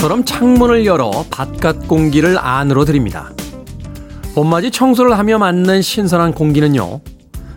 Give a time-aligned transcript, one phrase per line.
[0.00, 3.32] 모처럼 창문을 열어 바깥 공기를 안으로 들입니다.
[4.34, 7.02] 봄맞이 청소를 하며 맞는 신선한 공기는요,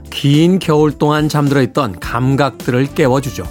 [0.09, 3.45] 긴 겨울 동안 잠들어 있던 감각들을 깨워주죠.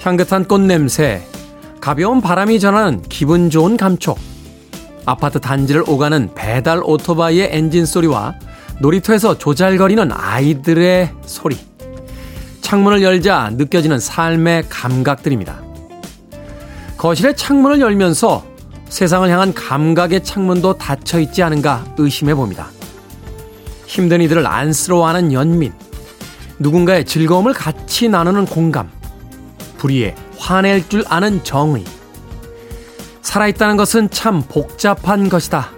[0.00, 1.22] 향긋한 꽃 냄새,
[1.80, 4.18] 가벼운 바람이 전하는 기분 좋은 감촉,
[5.06, 8.34] 아파트 단지를 오가는 배달 오토바이의 엔진 소리와
[8.80, 11.56] 놀이터에서 조잘거리는 아이들의 소리,
[12.60, 15.67] 창문을 열자 느껴지는 삶의 감각들입니다.
[16.98, 18.44] 거실의 창문을 열면서
[18.88, 22.70] 세상을 향한 감각의 창문도 닫혀 있지 않은가 의심해 봅니다.
[23.86, 25.72] 힘든 이들을 안쓰러워하는 연민,
[26.58, 28.90] 누군가의 즐거움을 같이 나누는 공감,
[29.78, 31.84] 불의에 화낼 줄 아는 정의.
[33.22, 35.70] 살아있다는 것은 참 복잡한 것이다.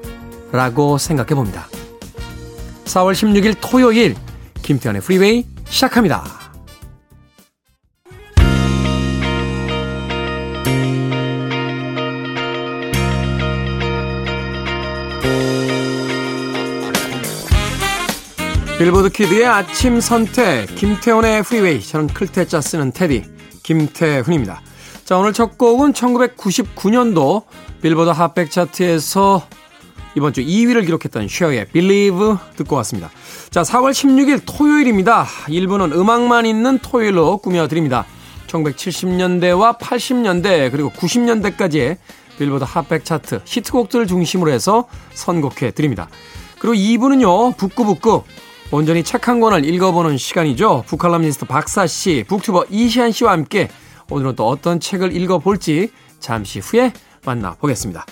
[0.52, 1.68] 라고 생각해 봅니다.
[2.86, 4.16] 4월 16일 토요일,
[4.62, 6.39] 김태현의 프리웨이 시작합니다.
[18.80, 21.82] 빌보드 kid의 아침 선택, 김태훈의 Freeway.
[21.82, 23.24] 저는 클 태 자 쓰는 태디,
[23.62, 24.62] 김태훈입니다.
[25.04, 27.42] 자, 오늘 첫 곡은 1999년도
[27.82, 29.46] 빌보드 핫백 차트에서
[30.14, 33.10] 이번 주 2위를 기록했던 쉐어의 Believe 듣고 왔습니다.
[33.50, 35.26] 자, 4월 16일 토요일입니다.
[35.48, 38.06] 1부는 음악만 있는 토요일로 꾸며드립니다.
[38.46, 41.98] 1970년대와 80년대 그리고 90년대까지의
[42.38, 46.08] 빌보드 핫백 차트 히트곡들을 중심으로 해서 선곡해 드립니다.
[46.58, 48.24] 그리고 2부는요, 북구북구
[48.72, 50.84] 온전히 책 한 권을 읽어보는 시간이죠.
[50.86, 53.68] book칼럼니스트 박사 씨, BookTuber 이시한 씨와 함께
[54.08, 56.92] 오늘은 또 어떤 책을 읽어볼지 잠시 후에
[57.24, 58.06] 만나보겠습니다.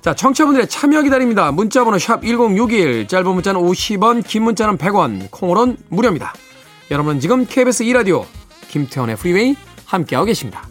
[0.00, 1.52] 자, 청취자분들의 참여 기다립니다.
[1.52, 6.32] 문자번호 샵 1061, 짧은 문자는 50원, 긴 문자는 100원, 콩으로는 무료입니다.
[6.90, 8.24] 여러분은 지금 KBS 2라디오
[8.68, 10.68] 김태훈의 Freeway 함께하고 계십니다.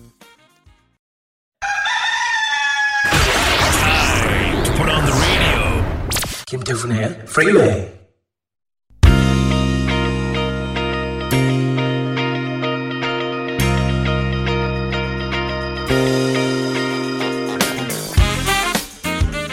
[6.47, 7.98] 김태훈의 Freeway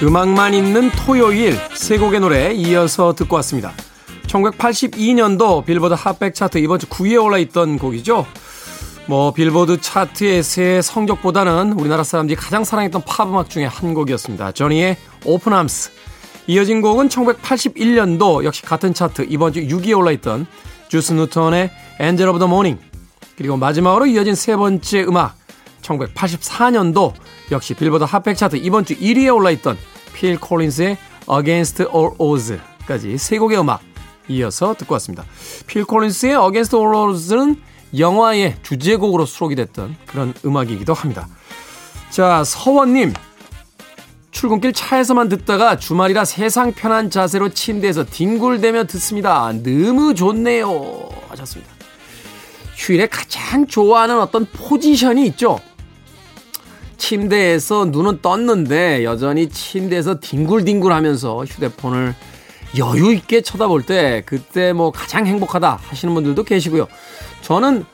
[0.02, 3.72] 음악만 있는 토요일 세 곡의 노래 이어서 듣고 왔습니다.
[4.26, 8.26] 1982년도 빌보드 핫백 차트 이번 주 9위에 올라있던 곡이죠.
[9.06, 14.52] 뭐 빌보드 차트의 새 성적보다는 우리나라 사람들이 가장 사랑했던 팝 음악 중에 한 곡이었습니다.
[14.52, 15.92] Journey의 Open Arms.
[16.48, 20.46] 이어진 곡은 1981년도 역시 같은 차트 이번 주 6위에 올라있던
[20.88, 21.70] 주스 뉴턴의
[22.00, 22.78] Angel of the Morning.
[23.38, 25.36] 그리고 마지막으로 이어진 세 번째 음악
[25.80, 27.14] 1984년도
[27.50, 29.78] 역시 빌보드 핫백 차트 이번 주 1위에 올라있던
[30.12, 30.96] 필 콜린스의
[31.30, 33.80] Against All Odds까지 세 곡의 음악
[34.28, 35.24] 이어서 듣고 왔습니다.
[35.66, 37.60] 필 콜린스의 Against All Odds는
[37.96, 41.28] 영화의 주제곡으로 수록이 됐던 그런 음악이기도 합니다.
[42.10, 43.14] 자, 서원님.
[44.32, 49.50] 출근길 차에서만 듣다가 주말이라 세상 편한 자세로 침대에서 뒹굴대며 듣습니다.
[49.62, 51.08] 너무 좋네요.
[51.30, 51.72] 하셨습니다.
[52.76, 55.58] 휴일에 가장 좋아하는 어떤 포지션이 있죠.
[56.98, 62.14] 침대에서 눈은 떴는데 여전히 침대에서 뒹굴뒹굴 하면서 휴대폰을
[62.78, 66.86] 여유 있게 쳐다볼 때 그때 뭐 가장 행복하다 하시는 분들도 계시고요.
[67.42, 67.84] 저는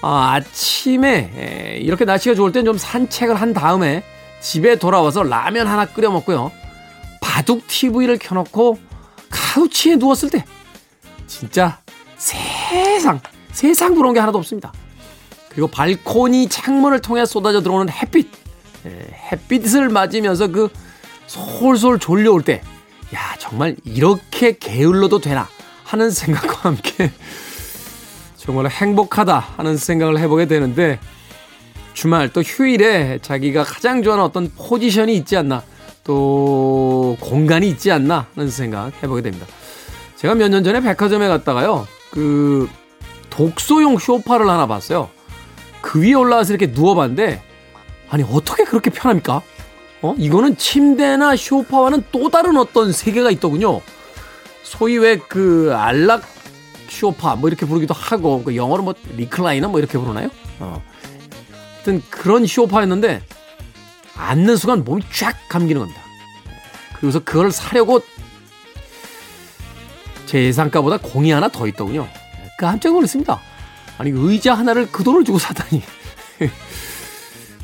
[0.00, 4.02] 아, 아침에 이렇게 날씨가 좋을 땐 좀 산책을 한 다음에
[4.40, 6.52] 집에 돌아와서 라면 하나 끓여 먹고요.
[7.20, 8.78] 바둑 TV를 켜놓고
[9.30, 10.44] 카우치에 누웠을 때
[11.26, 11.78] 진짜
[12.16, 13.20] 세상
[13.52, 14.72] 세상 부러운 게 하나도 없습니다.
[15.50, 18.28] 그리고 발코니 창문을 통해 쏟아져 들어오는 햇빛.
[18.86, 18.90] 예,
[19.32, 20.68] 햇빛을 맞으면서 그
[21.26, 22.62] 솔솔 졸려올 때,
[23.14, 25.48] 야, 정말 이렇게 게을러도 되나
[25.84, 27.10] 하는 생각과 함께
[28.36, 30.98] 정말 행복하다 하는 생각을 해보게 되는데,
[31.92, 35.62] 주말 또 휴일에 자기가 가장 좋아하는 어떤 포지션이 있지 않나,
[36.04, 39.46] 또 공간이 있지 않나 하는 생각 해보게 됩니다.
[40.16, 42.68] 제가 몇 년 전에 백화점에 갔다가요, 그
[43.30, 45.10] 독서용 쇼파를 하나 봤어요.
[45.88, 47.40] 그 위에 올라와서 이렇게 누워봤는데
[48.10, 49.40] 아니 어떻게 그렇게 편합니까?
[50.02, 53.80] 어 이거는 침대나 쇼파와는 또 다른 어떤 세계가 있더군요.
[54.62, 56.24] 소위 왜 그 안락
[56.90, 60.28] 쇼파 뭐 이렇게 부르기도 하고 그 영어로 뭐 리클라이너 뭐 이렇게 부르나요?
[60.60, 60.82] 어.
[61.76, 63.22] 하여튼 그런 쇼파였는데
[64.14, 66.02] 앉는 순간 몸이 쫙 감기는 겁니다.
[67.00, 68.00] 그래서 그걸 사려고
[70.26, 72.06] 제 예상가보다 공이 하나 더 있더군요.
[72.58, 73.40] 깜짝 놀랐습니다.
[73.98, 75.82] 아니 의자 하나를 그 돈을 주고 사다니.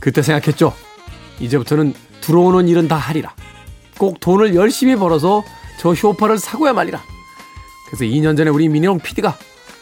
[0.00, 0.74] 그때 생각했죠.
[1.40, 3.34] 이제부터는 들어오는 일은 다 하리라.
[3.98, 5.44] 꼭 돈을 열심히 벌어서
[5.78, 7.00] 저 쇼파를 사고야 말이라.
[7.86, 9.36] 그래서 2년 전에 우리 미니롱 PD가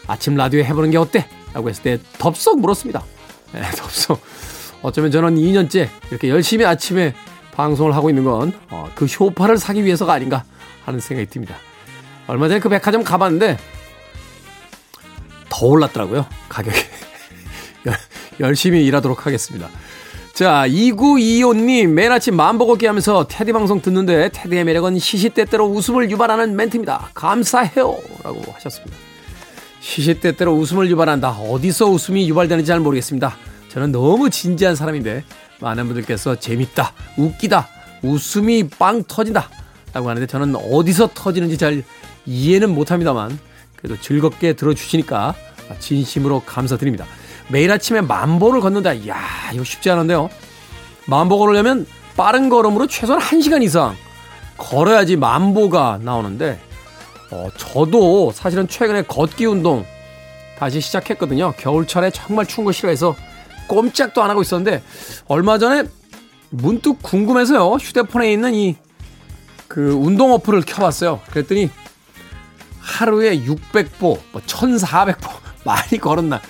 [0.07, 1.27] 아침 라디오에 해보는 게 어때?
[1.53, 3.03] 라고 했을 때 덥석 물었습니다.
[3.53, 4.21] 네, 덥석.
[4.81, 7.13] 어쩌면 저는 2년째 이렇게 열심히 아침에
[7.53, 10.43] 방송을 하고 있는 건그 어, 그 효파를 사기 위해서가 아닌가
[10.85, 11.55] 하는 생각이 듭니다.
[12.27, 13.57] 얼마 전에 그 백화점 가봤는데
[15.53, 16.25] 더 올랐더라고요.
[16.49, 16.77] 가격이.
[18.39, 19.69] 열심히 일하도록 하겠습니다.
[20.33, 26.55] 자, 2925님, 매일 아침 마음보고 걷기 하면서 테디 방송 듣는데 테디의 매력은 시시때때로 웃음을 유발하는
[26.55, 27.11] 멘트입니다.
[27.13, 27.99] 감사해요.
[28.23, 28.97] 라고 하셨습니다.
[29.79, 31.29] 시시때때로 웃음을 유발한다.
[31.29, 33.37] 어디서 웃음이 유발되는지 잘 모르겠습니다.
[33.69, 35.23] 저는 너무 진지한 사람인데
[35.59, 37.67] 많은 분들께서 재밌다, 웃기다,
[38.01, 39.49] 웃음이 빵 터진다
[39.93, 41.83] 라고 하는데 저는 어디서 터지는지 잘
[42.25, 43.37] 이해는 못합니다만
[43.83, 45.35] 그래도 즐겁게 들어주시니까
[45.79, 47.05] 진심으로 감사드립니다.
[47.49, 48.93] 매일 아침에 만보를 걷는다.
[48.93, 49.17] 이야,
[49.53, 50.29] 이거 쉽지 않은데요.
[51.05, 51.85] 만보 걸으려면
[52.15, 53.95] 빠른 걸음으로 최소한 1시간 이상
[54.55, 56.59] 걸어야지 만보가 나오는데,
[57.31, 59.85] 어, 저도 사실은 최근에 걷기 운동
[60.57, 61.53] 다시 시작했거든요.
[61.57, 63.15] 겨울철에 정말 추운 거 싫어해서
[63.67, 64.81] 꼼짝도 안 하고 있었는데,
[65.27, 65.83] 얼마 전에
[66.51, 67.73] 문득 궁금해서요.
[67.73, 68.77] 휴대폰에 있는 이
[69.73, 71.19] 그 운동 어플을 켜봤어요.
[71.31, 71.67] 그랬더니
[72.83, 75.29] 하루에 600보, 뭐 1400보
[75.65, 76.41] 많이 걸었나.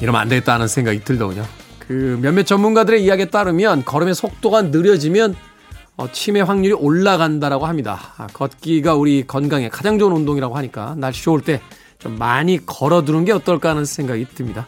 [0.00, 1.44] 이러면 안 되겠다 하는 생각이 들더군요.
[1.78, 5.36] 그 몇몇 전문가들의 이야기에 따르면 걸음의 속도가 느려지면
[5.96, 8.00] 어, 치매 확률이 올라간다라고 합니다.
[8.16, 11.60] 아, 걷기가 우리 건강에 가장 좋은 운동이라고 하니까 날씨 좋을 때
[12.00, 14.66] 좀 많이 걸어두는 게 어떨까 하는 생각이 듭니다.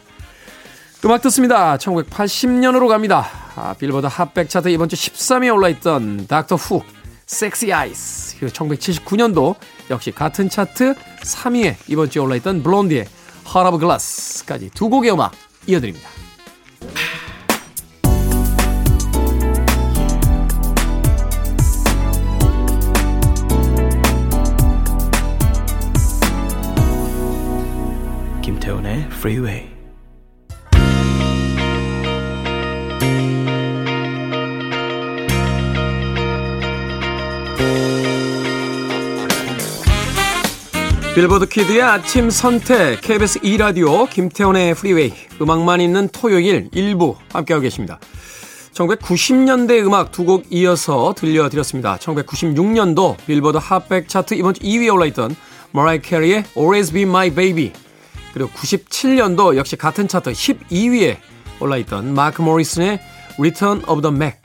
[1.03, 1.75] 음악 듣습니다.
[1.77, 3.25] 1980년으로 갑니다.
[3.55, 6.81] 아, 빌보드 핫백 차트 이번 주 13위에 올라있던 닥터 후,
[7.25, 8.37] 섹시 아이스.
[8.39, 9.55] 그리고 1979년도
[9.89, 13.07] 역시 같은 차트 3위에 이번 주에 올라있던 블론디의
[13.45, 15.33] Heart of Glass까지 두 곡의 음악
[15.67, 16.09] 이어드립니다.
[28.41, 29.72] 김태훈의 Freeway
[41.15, 47.99] 빌보드 kid의 아침 선택 KBS 2라디오 김태훈의 Freeway 음악만 있는 토요일 1부 함께하고 계십니다.
[48.73, 51.97] 1990년대 음악 두 곡 이어서 들려드렸습니다.
[51.97, 55.35] 1996년도 빌보드 핫백 차트 이번 주 2위에 올라있던
[55.71, 57.71] 머라이어 캐리의 Always Be My Baby
[58.33, 61.17] 그리고 97년도 역시 같은 차트 12위에
[61.59, 62.99] 올라있던 마크 모리슨의
[63.37, 64.37] Return of the Mac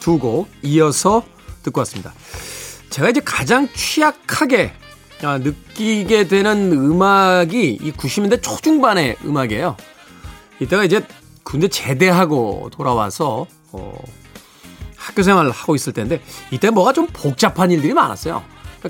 [0.00, 1.22] 두 곡 이어서
[1.62, 2.12] 듣고 왔습니다.
[2.90, 4.72] 제가 이제 가장 취약하게
[5.22, 9.76] 아, 느끼게 되는 음악이 이 90년대 초중반의 음악이에요.
[10.60, 11.04] 이때가 이제
[11.42, 13.98] 군대 제대하고 돌아와서 어,
[14.96, 16.20] 학교 생활을 하고 있을 텐데
[16.50, 18.42] 이때 뭐가 좀 복잡한 일들이 많았어요.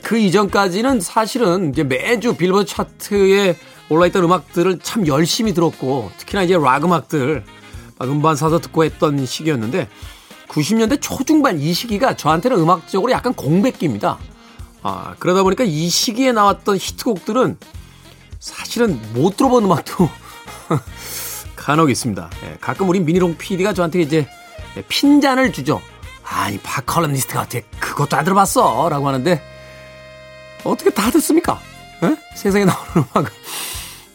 [0.02, 3.56] 그 이전까지는 사실은 이제 매주 빌보드 차트에
[3.88, 7.44] 올라있던 음악들을 참 열심히 들었고 특히나 이제 락 음악들
[7.98, 9.88] 막 음반 사서 듣고 했던 시기였는데
[10.48, 14.18] 90년대 초중반 이 시기가 저한테는 음악적으로 약간 공백기입니다.
[14.88, 17.58] 아, 그러다 보니까 이 시기에 나왔던 히트곡들은
[18.40, 20.08] 사실은 못 들어본 음악도
[21.56, 22.30] 간혹 있습니다.
[22.44, 24.26] 예, 가끔 우리 미니롱 PD가 저한테 이제
[24.88, 25.82] 핀잔을 주죠.
[26.24, 28.88] 아니, 바컬럼니스트가 어떻게 그것도 안 들어봤어?
[28.88, 29.42] 라고 하는데,
[30.64, 31.60] 어떻게 다 듣습니까?
[32.04, 32.16] 예?
[32.34, 33.30] 세상에 나오는 음악은.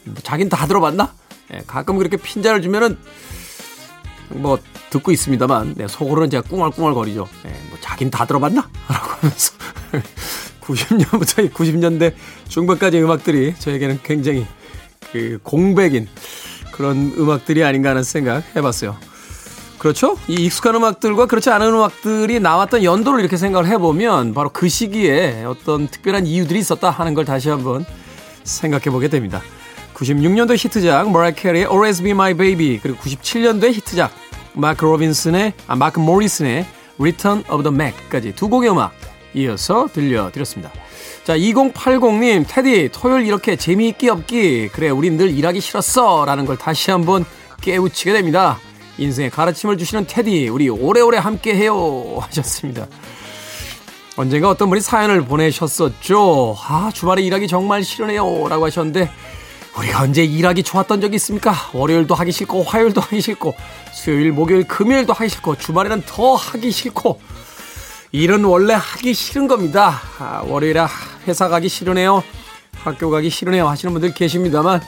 [0.06, 1.14] 뭐 자긴 다 들어봤나?
[1.52, 2.98] 예, 가끔 그렇게 핀잔을 주면은,
[4.30, 4.58] 뭐,
[4.90, 7.28] 듣고 있습니다만, 네, 속으로는 제가 꿍얼꿍얼 거리죠.
[7.46, 8.68] 예, 뭐, 자긴 다 들어봤나?
[8.88, 9.52] 라고 하면서.
[10.64, 12.14] 90년부터 90년대
[12.48, 14.46] 중반까지 음악들이 저에게는 굉장히
[15.12, 16.08] 그 공백인
[16.72, 18.96] 그런 음악들이 아닌가 하는 생각 해봤어요.
[19.78, 20.16] 그렇죠?
[20.28, 25.88] 이 익숙한 음악들과 그렇지 않은 음악들이 나왔던 연도를 이렇게 생각을 해보면 바로 그 시기에 어떤
[25.88, 27.84] 특별한 이유들이 있었다 하는 걸 다시 한번
[28.44, 29.42] 생각해 보게 됩니다.
[29.94, 34.10] 96년도 히트작 머라이어 캐리의 Always Be My Baby 그리고 97년도의 히트작
[34.54, 36.66] 마크 로빈슨의 아 마크 모리슨의
[36.98, 38.92] Return of the Mac까지 두 곡의 음악
[39.34, 40.72] 이어서 들려드렸습니다.
[41.24, 44.68] 자, 2080님, 태디, 토요일 이렇게 재미있기 없기.
[44.68, 46.24] 그래, 우린 늘 일하기 싫었어.
[46.24, 47.24] 라는 걸 다시 한번
[47.60, 48.58] 깨우치게 됩니다.
[48.98, 52.18] 인생에 가르침을 주시는 태디, 우리 오래오래 함께 해요.
[52.20, 52.86] 하셨습니다.
[54.16, 56.56] 언젠가 어떤 분이 사연을 보내셨었죠.
[56.68, 58.46] 아, 주말에 일하기 정말 싫으네요.
[58.48, 59.10] 라고 하셨는데,
[59.76, 61.52] 우리가 언제 일하기 좋았던 적이 있습니까?
[61.72, 63.54] 월요일도 하기 싫고, 화요일도 하기 싫고,
[63.92, 67.20] 수요일, 목요일, 금요일도 하기 싫고, 주말에는 더 하기 싫고,
[68.14, 70.00] 일은 원래 하기 싫은 겁니다.
[70.20, 70.86] 아, 월요일에
[71.26, 72.22] 회사 가기 싫으네요.
[72.76, 73.68] 학교 가기 싫으네요.
[73.68, 74.80] 하시는 분들 계십니다만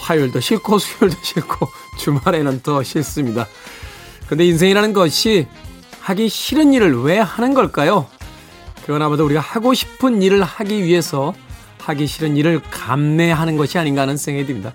[0.00, 3.46] 화요일도 싫고 수요일도 싫고 주말에는 더 싫습니다.
[4.28, 5.48] 근데 인생이라는 것이
[6.00, 8.08] 하기 싫은 일을 왜 하는 걸까요?
[8.84, 11.32] 그거나마도 우리가 하고 싶은 일을 하기 위해서
[11.78, 14.74] 하기 싫은 일을 감내하는 것이 아닌가 하는 생각이 듭니다.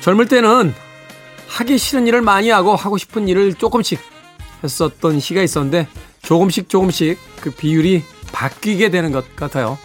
[0.00, 0.74] 젊을 때는
[1.50, 4.00] 하기 싫은 일을 많이 하고 하고 싶은 일을 조금씩
[4.64, 5.86] 했었던 시가 있었는데
[6.26, 8.02] 조금씩 조금씩 그 비율이
[8.32, 9.78] 바뀌게 되는 것 같아요.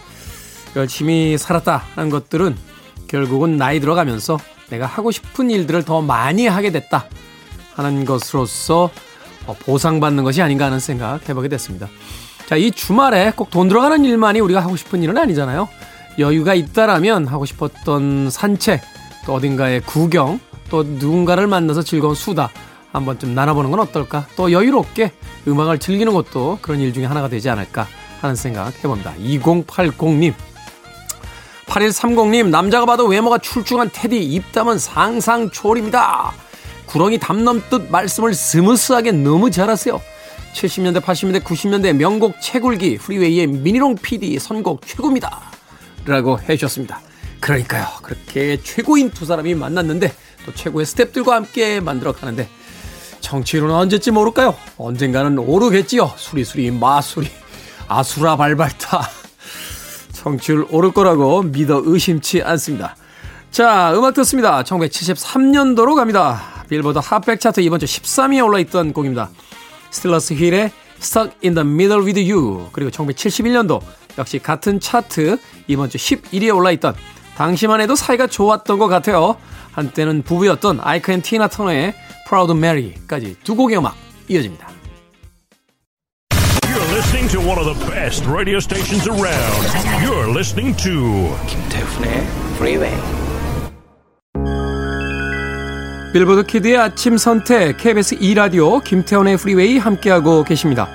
[0.75, 2.57] 열심히 살았다는 것들은
[3.07, 7.05] 결국은 나이 들어가면서 내가 하고 싶은 일들을 더 많이 하게 됐다
[7.75, 8.89] 하는 것으로서
[9.45, 11.88] 어, 보상받는 것이 아닌가 하는 생각 해보게 됐습니다.
[12.48, 15.69] 자, 이 주말에 꼭 돈 들어가는 일만이 우리가 하고 싶은 일은 아니잖아요.
[16.19, 18.81] 여유가 있다라면 하고 싶었던 산책,
[19.25, 22.50] 또 어딘가의 구경, 또 누군가를 만나서 즐거운 수다
[22.91, 24.27] 한번 좀 나눠보는 건 어떨까?
[24.36, 25.12] 또 여유롭게
[25.48, 27.88] 음악을 즐기는 것도 그런 일 중에 하나가 되지 않을까
[28.19, 29.13] 하는 생각 해봅니다.
[29.15, 30.33] 2080님.
[31.65, 36.33] 8130님, 남자가 봐도 외모가 출중한 테디 입담은 상상 초월입니다.
[36.86, 40.01] 구렁이 담 넘듯 말씀을 smooth하게 너무 잘하세요.
[40.53, 45.39] 70년대, 80년대, 90년대 명곡 채굴기 프리웨이의 미니롱 PD 선곡 최고입니다.
[46.05, 47.00] 라고 해주셨습니다.
[47.39, 47.88] 그러니까요.
[48.03, 50.13] 그렇게 최고인 두 사람이 만났는데
[50.45, 52.50] 또 최고의 스탭들과 함께 만들어 가는데
[53.31, 54.53] 청취율은 언제쯤 오를까요?
[54.77, 56.11] 언젠가는 오르겠지요.
[56.17, 57.29] 수리수리 마수리
[57.88, 59.09] 아수라 발발타
[60.11, 62.97] 청취율 오를 거라고 믿어 의심치 않습니다.
[63.50, 64.63] 자, 음악 듣습니다.
[64.63, 66.41] 1973년도로 갑니다.
[66.67, 69.29] 빌보드 핫백 차트 이번 주 13위에 올라있던 곡입니다.
[69.91, 73.79] 스틸러스 휠의 Stuck in the Middle with You 그리고 1971년도
[74.17, 76.95] 역시 같은 차트 이번 주 11위에 올라있던
[77.38, 79.38] 당시만 해도 사이가 좋았던 것 같아요.
[79.71, 81.95] 한때는 부부였던 아이크 앤 티나 터너의
[82.31, 83.93] Proud Mary까지 두 곡의 음악
[84.29, 84.69] 이어집니다.
[86.63, 89.67] You're listening to one of the best radio stations around.
[90.01, 92.95] You're listening to 김태훈의 Freeway.
[96.13, 100.88] 빌보드 키드의 아침 선택 KBS 2라디오 김태훈의 프리웨이 함께하고 계십니다.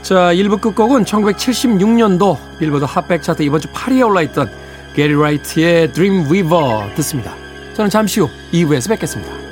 [0.00, 4.50] 자, 1부 끝곡은 1976년도 빌보드 핫백 차트 이번 주 8위에 올라있던
[4.94, 7.34] 게리 라이트의 Dream Weaver 듣습니다.
[7.74, 9.49] 저는 잠시 후 2부에서 뵙겠습니다.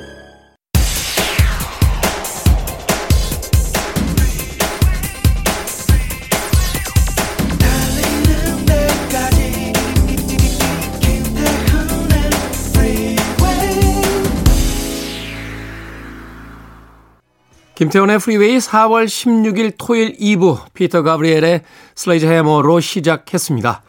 [17.79, 21.63] 김태훈의 프리웨이 4월 16일 토요일 2부 피터 가브리엘의
[21.95, 23.85] Sledgehammer로 시작했습니다.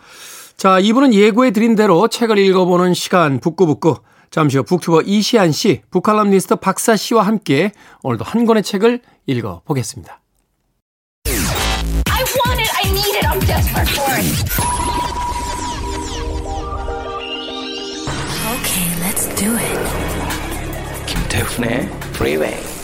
[0.58, 3.96] 자, 2부는 예고해 드린 대로 책을 읽어보는 시간 북구북구
[4.30, 7.72] 잠시 후 북튜버 이시한 씨, 북칼럼니스트 박사 씨와 함께
[8.04, 10.22] 오늘도 한 권의 책을 읽어보겠습니다.
[11.26, 11.34] I
[12.46, 14.46] want it, I need it, I'm desperate for it.
[18.54, 19.80] Okay, let's do it.
[21.08, 22.79] 김태훈의 프리웨이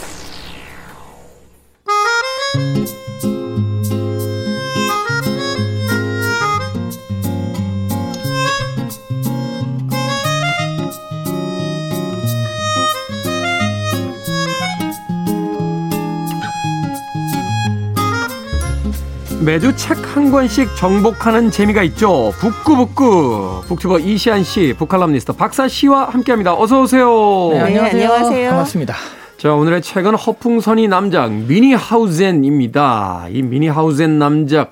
[19.45, 22.31] 매주 책 한 권씩 정복하는 재미가 있죠.
[22.39, 26.53] 북구북구 북튜버 이시한 씨, 북칼럼니스트 박사 씨와 함께합니다.
[26.57, 27.49] 어서 오세요.
[27.51, 27.97] 네, 안녕하세요.
[27.97, 28.49] 네, 안녕하세요.
[28.51, 28.95] 반갑습니다.
[29.37, 33.27] 자, 오늘의 책은 허풍선이 남작 미니하우젠입니다.
[33.29, 34.69] 이 미니하우젠 남작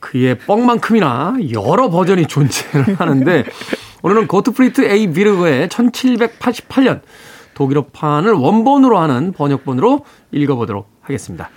[0.00, 3.44] 그의 뻥만큼이나 여러 버전이 존재를 하는데
[4.02, 7.00] 오늘은 고트프리트 A 비르그의 1788년
[7.54, 11.48] 독일어판을 원본으로 하는 번역본으로 읽어보도록 하겠습니다.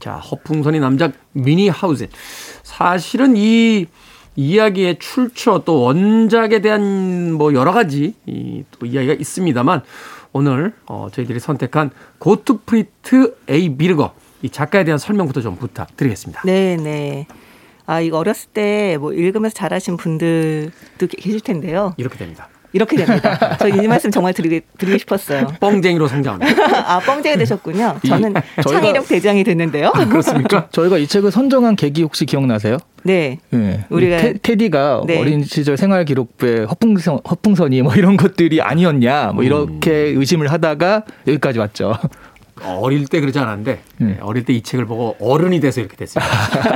[0.00, 2.08] 자, 허풍선이 남작 미니 하우젠.
[2.62, 3.86] 사실은 이
[4.36, 9.82] 이야기의 출처 또 원작에 대한 뭐 여러 가지 이 또 이야기가 있습니다만
[10.32, 16.42] 오늘 어, 저희들이 선택한 고트프리트 에이 비르거 이 작가에 대한 설명부터 좀 부탁드리겠습니다.
[16.46, 17.26] 네, 네.
[17.86, 21.92] 아, 이거 어렸을 때 뭐 읽으면서 잘하신 분들도 계실 텐데요.
[21.98, 22.48] 이렇게 됩니다.
[22.72, 23.56] 이렇게 됩니다.
[23.58, 25.48] 저 이 말씀 정말 드리고, 드리고 싶었어요.
[25.60, 26.62] 뻥쟁이로 성장합니다.
[26.94, 27.98] 아, 뻥쟁이 되셨군요.
[28.06, 29.92] 저는 이, 창의력 대장이 됐는데요.
[29.94, 30.68] 아, 그렇습니까?
[30.72, 32.76] 저희가 이 책을 선정한 계기 혹시 기억나세요?
[33.02, 33.38] 네.
[33.50, 33.84] 네.
[33.88, 35.18] 우리가 테, 디가 네.
[35.18, 40.20] 어린 시절 생활 기록부에 허풍선, 허풍선이 뭐 이런 것들이 아니었냐 뭐 이렇게 음.
[40.20, 41.94] 의심을 하다가 여기까지 왔죠.
[42.64, 44.18] 어릴 때 그러지 않았는데 음.
[44.20, 46.30] 어릴 때 이 책을 보고 어른이 돼서 이렇게 됐습니다.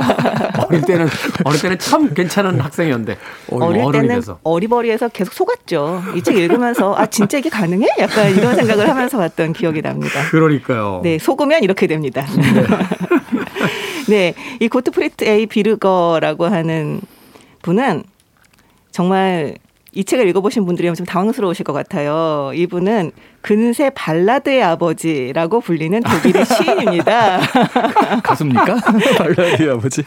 [0.67, 1.07] 어릴 때는
[1.43, 3.17] 어릴 때는 참 괜찮은 학생이었는데
[3.51, 4.39] 어릴 때는 돼서.
[4.43, 6.03] 어리버리해서 계속 속았죠.
[6.15, 7.85] 이 책 읽으면서 아 진짜 이게 가능해?
[7.99, 10.21] 약간 이런 생각을 하면서 봤던 기억이 납니다.
[10.31, 11.01] 그러니까요.
[11.03, 12.25] 네, 속으면 이렇게 됩니다.
[14.07, 17.01] 네, 네이 고트프리트 A 비르거라고 하는
[17.61, 18.03] 분은
[18.91, 19.55] 정말
[19.95, 22.51] 이 책을 읽어보신 분들이 좀 당황스러우실 것 같아요.
[22.53, 23.11] 이분은
[23.41, 27.39] 근세 발라드의 아버지라고 불리는 독일의 시인입니다.
[28.21, 28.75] 가수입니까?
[29.17, 30.03] 발라드의 아버지?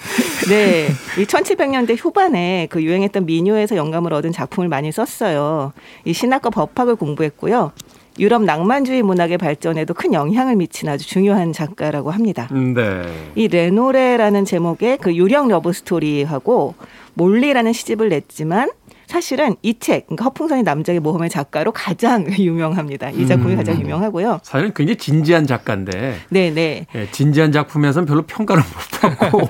[0.48, 0.88] 네.
[1.18, 5.72] 이 1700년대 후반에 그 유행했던 민요에서 영감을 얻은 작품을 많이 썼어요.
[6.04, 7.72] 이 신학과 법학을 공부했고요.
[8.18, 12.48] 유럽 낭만주의 문학의 발전에도 큰 영향을 미친 아주 중요한 작가라고 합니다.
[12.52, 13.02] 음, 네.
[13.36, 16.74] 이 레노레라는 제목의 그 유령 러브 스토리하고
[17.14, 18.70] 몰리라는 시집을 냈지만
[19.08, 23.10] 사실은 이 책, 그러니까 허풍선이 남작의 모험의 작가로 가장 유명합니다.
[23.10, 23.56] 이 작품이 음.
[23.56, 24.40] 가장 유명하고요.
[24.42, 26.16] 사실은 굉장히 진지한 작가인데.
[26.28, 26.50] 네네.
[26.50, 26.86] 네.
[26.92, 29.48] 네, 진지한 작품에서는 별로 평가를 못 받고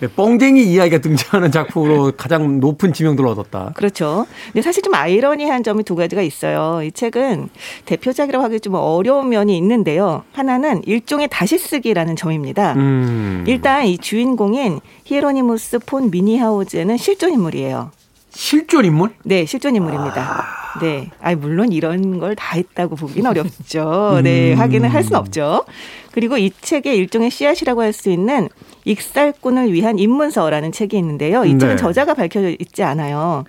[0.00, 3.72] 네, 뻥쟁이 이야기가 등장하는 작품으로 가장 높은 지명도를 얻었다.
[3.74, 4.26] 그렇죠.
[4.46, 6.82] 근데 사실 좀 아이러니한 점이 두 가지가 있어요.
[6.82, 7.48] 이 책은
[7.84, 10.22] 대표작이라고 하기 좀 어려운 면이 있는데요.
[10.32, 12.74] 하나는 일종의 다시 쓰기라는 점입니다.
[12.74, 13.44] 음.
[13.48, 17.90] 일단 이 주인공인 히에로니무스 폰 뮌히하우젠은 실존 인물이에요.
[18.30, 19.10] 실존 인물?
[19.24, 20.20] 네, 실존 인물입니다.
[20.20, 20.78] 아...
[20.80, 21.10] 네.
[21.20, 24.20] 아, 물론 이런 걸 다 했다고 보기는 어렵죠.
[24.22, 24.58] 네, 음...
[24.58, 25.64] 확인을 할 수는 없죠.
[26.12, 28.48] 그리고 이 책의 일종의 씨앗이라고 할 수 있는
[28.84, 31.44] 익살꾼을 위한 입문서라는 책이 있는데요.
[31.44, 31.76] 이 책은 네.
[31.76, 33.44] 저자가 밝혀져 있지 않아요.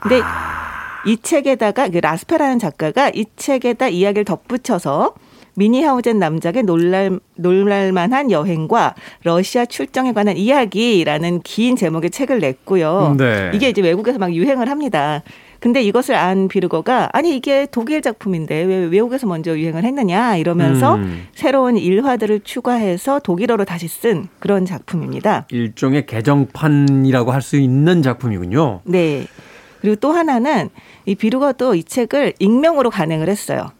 [0.00, 1.02] 근데 아...
[1.04, 5.14] 이 책에다가 그 라스페라는 작가가 이 책에다 이야기를 덧붙여서
[5.54, 13.16] 미니하우젠 남작의 놀랄, 놀랄만한 여행과 러시아 출정에 관한 이야기라는 긴 제목의 책을 냈고요.
[13.18, 13.50] 네.
[13.54, 15.22] 이게 이제 외국에서 막 유행을 합니다.
[15.60, 21.28] 근데 이것을 안 비르거가 아니 이게 독일 작품인데 왜 외국에서 먼저 유행을 했느냐 이러면서 음.
[21.34, 25.46] 새로운 일화들을 추가해서 독일어로 다시 쓴 그런 작품입니다.
[25.52, 28.80] 일종의 개정판이라고 할 수 있는 작품이군요.
[28.84, 29.26] 네.
[29.80, 30.70] 그리고 또 하나는
[31.06, 33.70] 이 비르거도 이 책을 익명으로 간행을 했어요.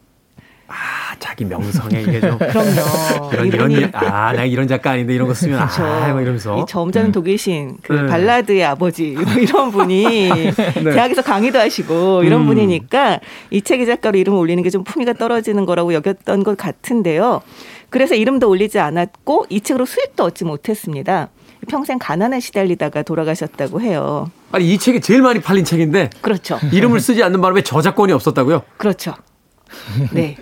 [0.66, 2.36] 아, 자기 명성에 이게 좀.
[2.38, 3.30] 그럼요.
[3.32, 5.82] 이런, 이런, 아, 내가 이런 작가 아닌데 이런 거 쓰면, 그렇죠.
[5.84, 6.64] 아, 막 이러면서.
[6.66, 7.12] 점잖은 음.
[7.12, 8.06] 독일신, 그 네.
[8.06, 10.52] 발라드의 아버지, 이런 분이 네.
[10.82, 12.46] 대학에서 강의도 하시고 이런 음.
[12.46, 13.20] 분이니까
[13.50, 17.42] 이 책의 작가로 이름을 올리는 게 좀 품위가 떨어지는 거라고 여겼던 것 같은데요.
[17.90, 21.28] 그래서 이름도 올리지 않았고 이 책으로 수익도 얻지 못했습니다.
[21.68, 24.30] 평생 가난에 시달리다가 돌아가셨다고 해요.
[24.50, 26.58] 아니 이 책이 제일 많이 팔린 책인데 그렇죠.
[26.72, 28.62] 이름을 쓰지 않는 바람에 저작권이 없었다고요?
[28.78, 29.14] 그렇죠.
[30.12, 30.36] 네.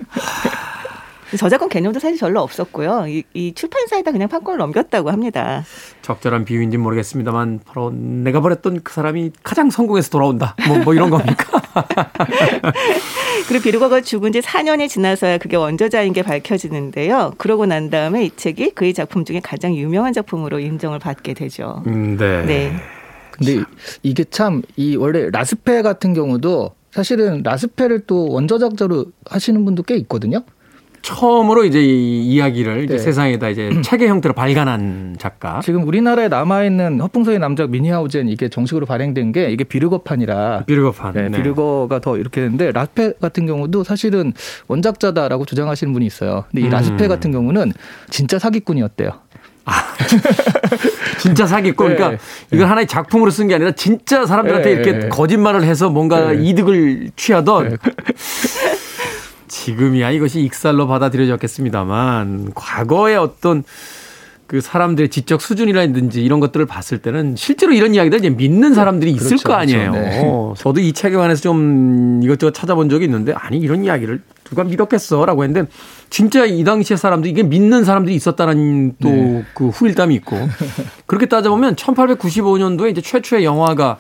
[1.39, 3.07] 저작권 개념도 사실 별로 없었고요.
[3.07, 5.63] 이, 이 출판사에다 그냥 판권을 넘겼다고 합니다.
[6.03, 10.57] 적절한 비유인지 모르겠습니다만 바로 내가 버렸던 그 사람이 가장 성공해서 돌아온다.
[10.67, 11.63] 뭐, 뭐 이런 겁니까?
[13.49, 17.35] 그리고 비르거가 죽은 지 4년이 지나서야 그게 원저자인 게 밝혀지는데요.
[17.39, 21.85] 그러고 난 다음에 이 책이 그의 작품 중에 가장 유명한 작품으로 인정을 받게 되죠.
[21.87, 22.45] 음, 네.
[22.45, 22.77] 네.
[23.31, 23.63] 근데
[24.03, 30.43] 이게 참 이 원래 라스페 같은 경우도 사실은 라스페를 또 원저작자로 하시는 분도 꽤 있거든요.
[31.03, 32.85] 처음으로 이제 이 이야기를 네.
[32.85, 35.61] 이제 세상에다 이제 책의 형태로 발간한 작가.
[35.63, 40.65] 지금 우리나라에 남아 있는 허풍서의 남작 미니하우젠 이게 정식으로 발행된 게 이게 비르거판이라.
[40.67, 41.15] 비르거판.
[41.15, 41.39] 네, 네.
[41.39, 44.35] 비르거가 더 이렇게 되는데 라스페 같은 경우도 사실은
[44.69, 46.45] 원작자다라고 주장하시는 분이 있어요.
[46.51, 46.71] 근데 이 음.
[46.71, 47.73] 라스페 같은 경우는
[48.11, 49.11] 진짜 사기꾼이었대요.
[49.65, 49.95] 아,
[51.21, 51.89] 진짜 사기꾼.
[51.91, 51.95] 네.
[51.97, 54.81] 그러니까 이걸 하나의 작품으로 쓴 게 아니라 진짜 사람들한테 네.
[54.81, 56.43] 이렇게 거짓말을 해서 뭔가 네.
[56.49, 57.77] 이득을 취하던 네.
[59.49, 63.65] 지금이야 이것이 익살로 받아들여졌겠습니다만 과거의 어떤
[64.51, 69.29] 그 사람들의 지적 수준이라든지 이런 것들을 봤을 때는 실제로 이런 이야기들 이제 믿는 사람들이 있을
[69.29, 69.93] 그렇죠, 거 아니에요.
[69.93, 70.11] 그렇죠.
[70.11, 70.55] 네.
[70.57, 75.71] 저도 이 책에 관해서 좀 이것저것 찾아본 적이 있는데 아니 이런 이야기를 누가 믿었겠어라고 했는데
[76.11, 79.45] 진짜 이 당시에 사람들이 이게 믿는 사람들이 있었다는 또그 네.
[79.55, 80.37] 그 후일담이 있고
[81.07, 83.99] 그렇게 따져보면 1895년도에 이제 최초의 영화가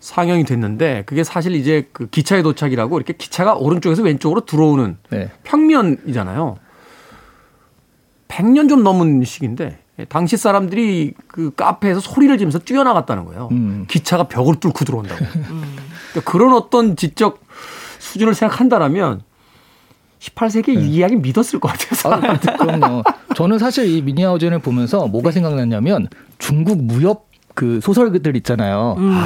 [0.00, 5.30] 상영이 됐는데 그게 사실 이제 그 기차의 도착이라고 이렇게 기차가 오른쪽에서 왼쪽으로 들어오는 네.
[5.44, 6.58] 평면이잖아요.
[8.28, 13.48] 100년 좀 넘은 시기인데 당시 사람들이 그 카페에서 소리를 지면서 뛰어나갔다는 거예요.
[13.50, 13.86] 음.
[13.88, 15.24] 기차가 벽을 뚫고 들어온다고.
[15.50, 15.76] 음.
[16.12, 17.40] 그러니까 그런 어떤 지적
[17.98, 19.22] 수준을 생각한다라면
[20.20, 20.84] 18세기 네.
[20.84, 22.12] 이 이야기 믿었을 것 같아서.
[22.12, 23.02] 아, 그럼요.
[23.34, 27.27] 저는 사실 이 미니하우젠을 보면서 뭐가 생각났냐면 중국 무협
[27.58, 28.94] 그 소설들 있잖아요.
[28.98, 29.18] 음.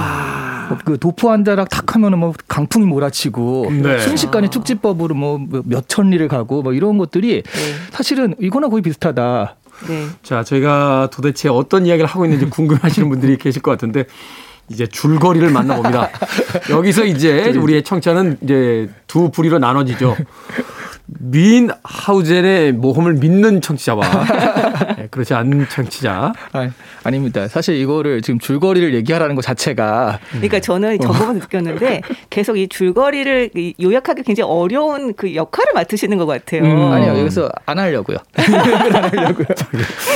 [0.86, 3.98] 그 도포 한 자락 탁 하면은 뭐 강풍이 몰아치고 네.
[3.98, 7.74] 순식간에 축지법으로 뭐 몇 천 리를 가고 뭐 이런 것들이 네.
[7.90, 9.56] 사실은 이거나 거의 비슷하다.
[9.86, 10.06] 네.
[10.22, 14.06] 자, 저희가 도대체 어떤 이야기를 하고 있는지 궁금하시는 분들이 계실 것 같은데
[14.70, 16.08] 이제 줄거리를 만나봅니다.
[16.70, 20.16] 여기서 이제 우리의 청취자는 이제 두 부리로 나눠지죠.
[21.06, 24.02] 민 하우젠의 모험을 믿는 청취자와
[24.96, 26.32] 네, 그렇지 않는 청취자.
[26.52, 30.20] 아, 닙니다 사실 이거를 지금 줄거리를 얘기하라는 것 자체가.
[30.30, 36.62] 그러니까 저는 저거만 느꼈는데 계속 이 줄거리를 요약하기 굉장히 어려운 그 역할을 맡으시는 것 같아요.
[36.62, 36.92] 음.
[36.92, 38.18] 아니요 여기서 안 하려고요.
[38.34, 39.46] 안 하려고요.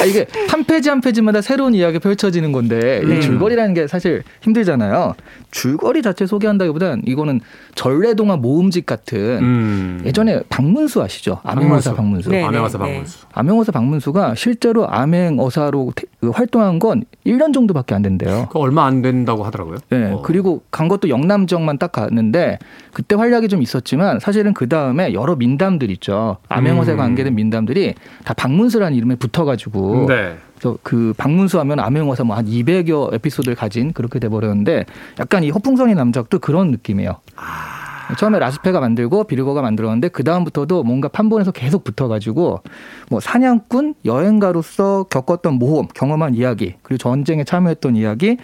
[0.01, 3.17] 아, 이게 한 페이지 한 페이지마다 새로운 이야기 펼쳐지는 건데 음.
[3.17, 5.15] 이 줄거리라는 게 사실 힘들잖아요.
[5.51, 7.41] 줄거리 자체 소개한다기보단 이거는
[7.75, 10.03] 전래동화 모음집 같은 음.
[10.07, 11.41] 예전에 방문 박문수 아시죠?
[11.43, 12.31] 암행어사 박문수.
[12.31, 13.27] 네, 암행어사 박문수.
[13.33, 18.49] 암행어사 박문수가 실제로 암행어사로 그 활동한 건 1년 정도밖에 안 된대요.
[18.51, 19.79] 그 얼마 안 된다고 하더라고요.
[19.91, 20.13] 네.
[20.13, 20.23] 어.
[20.23, 22.59] 그리고 간 것도 영남 지역만 딱 갔는데
[22.93, 26.37] 그때 활약이 좀 있었지만 사실은 그 다음에 여러 민담들 있죠.
[26.49, 26.99] 암행어사에 음.
[26.99, 27.95] 관계된 민담들이
[28.25, 30.37] 다 박문수라는 이름에 붙어가지고 네.
[30.59, 34.85] 그래서 그 박문수 하면 암행어사 뭐 한 200여 에피소드를 가진 그렇게 돼버렸는데
[35.21, 37.17] 약간 이 허풍성의 남작도 그런 느낌이에요.
[37.37, 37.86] 아.
[38.15, 42.63] 처음에 라스페가 만들고 비르거가 만들었는데 그 다음부터도 뭔가 판본에서 계속 붙어가지고
[43.11, 48.37] 뭐 사냥꾼 여행가로서 겪었던 모험 경험한 이야기 그리고 전쟁에 참여했던 이야기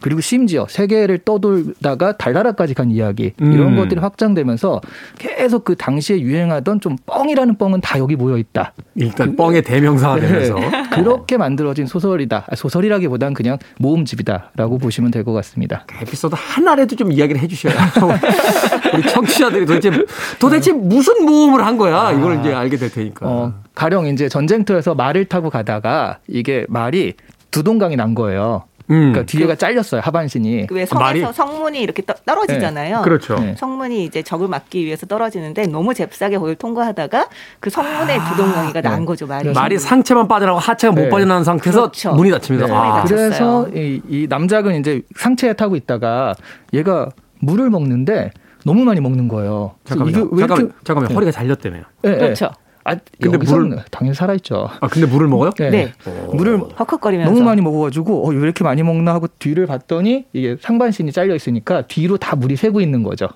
[0.00, 3.76] 그리고 심지어 세계를 떠돌다가 달나라까지 간 이야기 이런 음.
[3.76, 4.80] 것들이 확장되면서
[5.18, 8.72] 계속 그 당시에 유행하던 좀 뻥이라는 뻥은 다 여기 모여 있다.
[8.94, 10.26] 일단 그, 뻥의 대명사가 네.
[10.28, 10.56] 되면서
[10.94, 12.44] 그렇게 만들어진 소설이다.
[12.48, 15.84] 아, 소설이라기보단 그냥 모음집이다라고 보시면 될 것 같습니다.
[15.86, 17.72] 그 에피소드 하나라도 좀 이야기를 해주셔야
[18.94, 19.90] 우리 청취자들이 도대체
[20.38, 22.40] 도대체 무슨 모험을 한 거야 이걸 아.
[22.40, 23.26] 이제 알게 될 테니까.
[23.26, 27.14] 어, 가령 이제 전쟁터에서 말을 타고 가다가 이게 말이
[27.50, 28.64] 두동강이 난 거예요.
[28.90, 29.12] 음.
[29.12, 30.66] 그러니까 뒤에가 그, 잘렸어요 하반신이.
[30.66, 31.32] 그 왜 성에서 말이?
[31.32, 32.98] 성문이 이렇게 떠, 떨어지잖아요.
[32.98, 33.02] 네.
[33.04, 33.36] 그렇죠.
[33.36, 33.54] 네.
[33.56, 37.28] 성문이 이제 적을 막기 위해서 떨어지는데 너무 잽싸게 거기를 통과하다가
[37.60, 38.88] 그 성문에 아, 두동강이가 네.
[38.88, 39.52] 난 거죠 말이.
[39.52, 41.08] 말이 상체만 빠져나고 하체가 못 네.
[41.08, 42.12] 빠져나온 상태에서 그렇죠.
[42.14, 42.66] 문이 닫힙니다.
[42.66, 42.72] 네.
[42.74, 43.04] 아.
[43.04, 46.34] 그래서 이, 이 남작은 이제 상체에 타고 있다가
[46.72, 47.08] 얘가
[47.40, 48.30] 물을 먹는데
[48.66, 49.74] 너무 많이 먹는 거예요.
[49.84, 50.30] 잠깐만요.
[50.38, 51.14] 잠깐만, 잠깐만 네.
[51.14, 51.82] 허리가 잘렸다며요.
[52.02, 52.50] 네, 그렇죠.
[52.84, 54.68] 아, 근데 물을 당연히 살아있죠.
[54.80, 55.50] 아, 근데 물을 먹어요?
[55.58, 55.70] 네.
[55.70, 55.92] 네.
[56.32, 61.12] 물을 헉헉거리면서 너무 많이 먹어가지고 어, 왜 이렇게 많이 먹나 하고 뒤를 봤더니 이게 상반신이
[61.12, 63.28] 잘려 있으니까 뒤로 다 물이 새고 있는 거죠.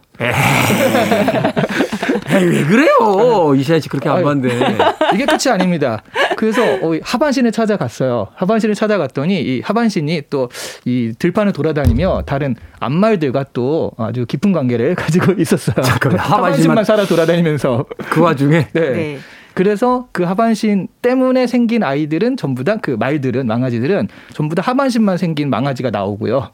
[2.30, 3.54] 에이, 왜 그래요?
[3.80, 4.76] 씨 그렇게 안 봤는데.
[5.14, 6.02] 이게 끝이 아닙니다.
[6.36, 8.28] 그래서 어, 하반신을 찾아갔어요.
[8.34, 10.48] 하반신을 찾아갔더니 이 하반신이 또
[10.84, 15.82] 이 들판을 돌아다니며 다른 암말들과 또 아주 깊은 관계를 가지고 있었어요.
[15.82, 18.80] 잠깐만, 하반신만 살아 돌아다니면서 그 와중에 네.
[18.90, 19.18] 네.
[19.58, 25.50] 그래서 그 하반신 때문에 생긴 아이들은 전부 다 그 말들은 망아지들은 전부 다 하반신만 생긴
[25.50, 26.52] 망아지가 나오고요.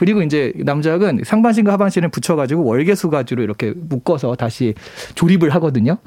[0.00, 4.72] 그리고 이제 남작은 상반신과 하반신을 붙여가지고 월계수 가지로 이렇게 묶어서 다시
[5.14, 5.98] 조립을 하거든요.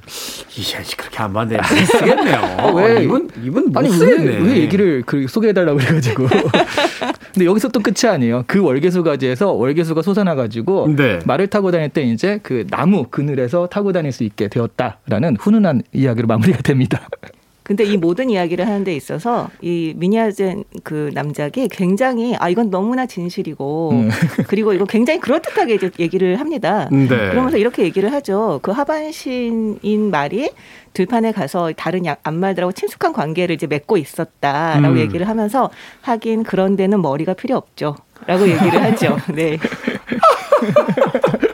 [0.57, 1.59] 이씨 그렇게 안 맞네.
[1.85, 2.57] 쓰겠네요.
[2.57, 6.25] 어, 왜 이분 이분 아니 왜, 왜 얘기를 그 소개해달라고 그래가지고.
[7.35, 8.45] 근데 여기서 또 끝이 아니에요.
[8.47, 11.19] 그 월계수 가지에서 월계수가 솟아나가지고 네.
[11.23, 16.27] 말을 타고 다닐 때 이제 그 나무 그늘에서 타고 다닐 수 있게 되었다라는 훈훈한 이야기로
[16.27, 17.07] 마무리가 됩니다.
[17.63, 23.05] 근데 이 모든 이야기를 하는 데 있어서 이 미니아젠 그 남작이 굉장히 아 이건 너무나
[23.05, 24.09] 진실이고 음.
[24.47, 26.89] 그리고 이거 굉장히 그럴듯하게 이제 얘기를 합니다.
[26.91, 27.07] 네.
[27.07, 28.59] 그러면서 이렇게 얘기를 하죠.
[28.61, 30.51] 그 하반신인 말이
[30.93, 34.99] 들판에 가서 다른 암말들하고 친숙한 관계를 이제 맺고 있었다라고 음.
[34.99, 35.69] 얘기를 하면서
[36.01, 37.95] 하긴 그런 데는 머리가 필요 없죠.
[38.27, 39.17] 라고 얘기를 하죠.
[39.33, 39.57] 네.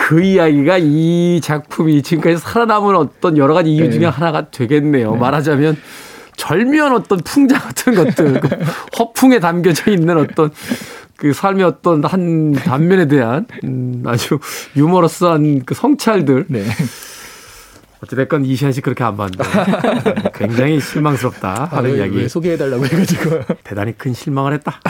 [0.00, 4.06] 그 이야기가 이 작품이 지금까지 살아남은 어떤 여러 가지 이유 중에 네.
[4.06, 5.12] 하나가 되겠네요.
[5.12, 5.18] 네.
[5.18, 5.76] 말하자면
[6.36, 8.48] 절묘한 어떤 풍자 같은 것들, 그
[8.98, 10.50] 허풍에 담겨져 있는 어떤
[11.16, 14.38] 그 삶의 어떤 한 단면에 대한 음, 아주
[14.74, 16.46] 유머러스한 그 성찰들.
[16.48, 16.64] 네.
[18.02, 19.44] 어찌됐건 이시안 씨 그렇게 안 봤는데
[20.34, 22.28] 굉장히 실망스럽다 하는 아, 이야기.
[22.28, 23.40] 소개해달라고 해가지고.
[23.62, 24.80] 대단히 큰 실망을 했다.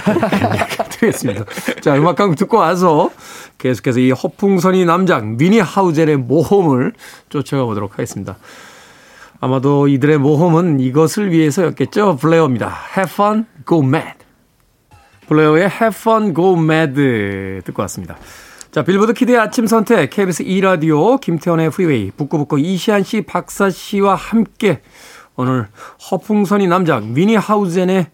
[0.91, 1.45] 드리겠습니다.
[1.81, 3.11] 자, 음악 한곡 듣고 와서
[3.59, 6.93] 계속해서 이 허풍선이 남장 미니 하우젤의 모험을
[7.29, 8.37] 쫓아가 보도록 하겠습니다.
[9.41, 12.17] 아마도 이들의 모험은 이것을 위해서였겠죠.
[12.17, 12.73] 블레어입니다.
[12.97, 14.15] Have fun, go mad.
[15.29, 16.95] 블레어의 Have fun, go mad
[17.65, 18.19] 듣고 왔습니다.
[18.71, 24.81] 자, 빌보드 키드의 아침 선택, KBS 2라디오, 김태훈의 프리웨이, 북구북구 이시한 씨, 박사 씨와 함께
[25.35, 25.67] 오늘
[26.09, 28.07] 허풍선이 남작 뮌히하우젠의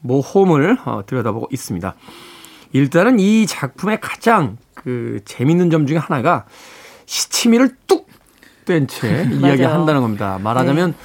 [0.00, 1.94] 모험을 어, 들여다보고 있습니다.
[2.74, 6.44] 일단은 이 작품의 가장 그 재밌는 점 중에 하나가
[7.06, 10.38] 시치미를 뚝뺀채 이야기한다는 겁니다.
[10.42, 10.96] 말하자면 네.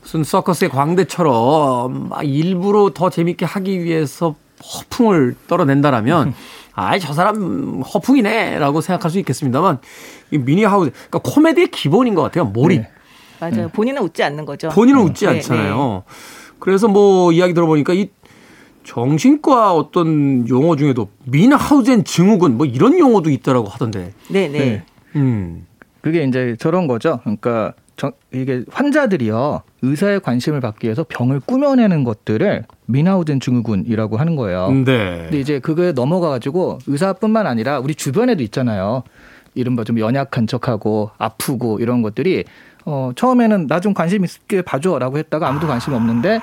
[0.00, 6.34] 무슨 서커스의 광대처럼 막 일부러 더 재밌게 하기 위해서 허풍을 떨어낸다라면
[6.74, 9.78] 아이 저 사람 허풍이네라고 생각할 수 있겠습니다만
[10.30, 12.80] 이 미니 하우스 그러니까 코미디의 기본인 것 같아요 몰입.
[12.82, 12.88] 네.
[13.40, 13.68] 맞아요.
[13.70, 14.68] 본인은 웃지 않는 거죠.
[14.68, 16.04] 본인은 웃지 네, 않잖아요.
[16.06, 16.14] 네.
[16.60, 18.10] 그래서 뭐 이야기 들어보니까 이
[18.84, 24.12] 정신과 어떤 용어 중에도 민하우젠 증후군 뭐 이런 용어도 있다라고 하던데.
[24.28, 24.48] 네네.
[24.48, 24.58] 네.
[24.58, 24.84] 네.
[25.16, 25.66] 음.
[26.00, 27.20] 그게 이제 저런 거죠.
[27.22, 34.70] 그러니까 저, 이게 환자들이요 의사의 관심을 받기 위해서 병을 꾸며내는 것들을 미나우젠 증후군이라고 하는 거예요.
[34.70, 34.84] 네.
[35.24, 39.02] 근데 이제 그거에 넘어가가지고 의사뿐만 아니라 우리 주변에도 있잖아요.
[39.54, 42.44] 이른바 좀 연약한 척하고 아프고 이런 것들이
[42.84, 46.40] 어 처음에는 나 좀 관심 있게 봐줘라고 했다가 아무도 관심 없는데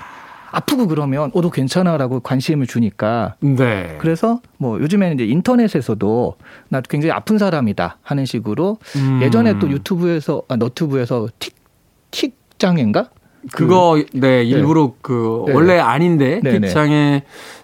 [0.52, 3.36] 아프고 그러면 어도 괜찮아라고 관심을 주니까.
[3.40, 3.98] 네.
[4.02, 6.36] 그래서 뭐 요즘에는 이제 인터넷에서도
[6.70, 9.20] 나 굉장히 아픈 사람이다 하는 식으로 음.
[9.22, 11.56] 예전에 또 유튜브에서 아, 너튜브에서 틱
[12.12, 13.10] 틱 장애인가?
[13.54, 15.54] 그거 네, 네 일부러 그 네.
[15.54, 16.70] 원래 아닌데 네, 네.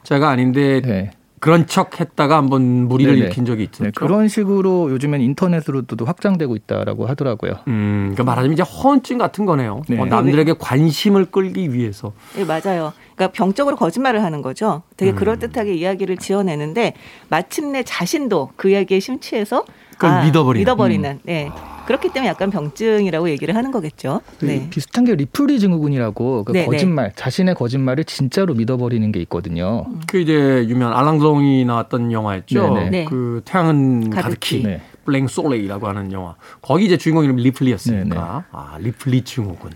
[0.10, 1.12] 아닌데 네.
[1.46, 3.26] 그런 척 했다가 한번 무리를 네네.
[3.26, 3.84] 일으킨 적이 있죠.
[3.84, 7.60] 네, 그런 식으로 요즘엔 인터넷으로도 확장되고 있다라고 하더라고요.
[7.68, 9.84] 음, 그러니까 말하자면 이제 허언증 같은 거네요.
[9.88, 10.00] 네.
[10.00, 12.14] 어, 남들에게 관심을 끌기 위해서.
[12.36, 12.94] 네, 맞아요.
[13.16, 14.82] 그러니까 병적으로 거짓말을 하는 거죠.
[14.98, 15.16] 되게 음.
[15.16, 16.94] 그럴듯하게 이야기를 지어내는데
[17.30, 19.66] 마침내 자신도 그 이야기에 심취해서
[20.00, 20.62] 아, 믿어버리는.
[20.62, 21.12] 믿어버리는.
[21.12, 21.20] 음.
[21.24, 21.52] 네.
[21.86, 24.22] 그렇기 때문에 약간 병증이라고 얘기를 하는 거겠죠.
[24.40, 24.68] 그 네.
[24.72, 26.66] 비슷한 게 리플리 증후군이라고 그 네, 네.
[26.66, 29.86] 거짓말, 자신의 거짓말을 진짜로 믿어버리는 게 있거든요.
[29.88, 30.02] 음.
[30.08, 32.74] 그 이제 유명한 알랭 들롱이 나왔던 영화였죠.
[32.74, 32.90] 네네.
[32.90, 33.06] 네.
[33.06, 34.64] 그 태양은 가득히.
[34.64, 34.82] 가득히.
[35.06, 36.36] Plein Soleil라고 하는 영화.
[36.64, 38.04] 거기 이제 주인공 이름이 리플리였으니까.
[38.04, 38.44] 네네.
[38.52, 39.72] 아, 리플리 증후군.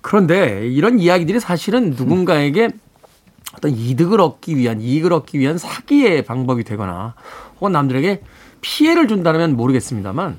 [0.00, 2.70] 그런데 이런 이야기들이 사실은 누군가에게
[3.56, 7.14] 어떤 이득을 얻기 위한 이익을 얻기 위한 사기의 방법이 되거나
[7.60, 8.22] 혹은 남들에게
[8.66, 10.38] 피해를 준다면 모르겠습니다만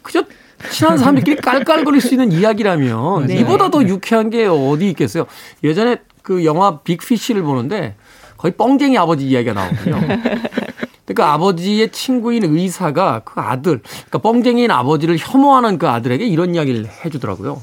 [0.00, 0.24] 그저
[0.70, 3.36] 친한 사람들끼리 깔깔거릴 수 있는 이야기라면 네.
[3.40, 5.26] 이보다 더 유쾌한 게 어디 있겠어요.
[5.62, 7.96] 예전에 그 영화 빅피쉬를 보는데
[8.38, 10.00] 거의 뻥쟁이 아버지 이야기가 나오거든요.
[11.04, 17.60] 그러니까 아버지의 친구인 의사가 그 아들, 그러니까 뻥쟁이인 아버지를 혐오하는 그 아들에게 이런 이야기를 해주더라고요.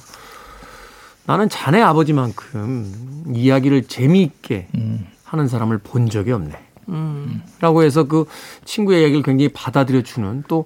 [1.25, 5.07] 나는 자네 아버지만큼 이야기를 재미있게 음.
[5.23, 6.66] 하는 사람을 본 적이 없네.
[6.89, 7.41] 음.
[7.59, 8.25] 라고 해서 그
[8.65, 10.65] 친구의 얘기를 굉장히 받아들여 주는 또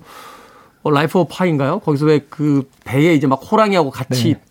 [0.84, 1.79] 어, Life of Pi인가요?
[1.79, 4.41] 거기서 왜 그 배에 이제 막 호랑이하고 같이 네.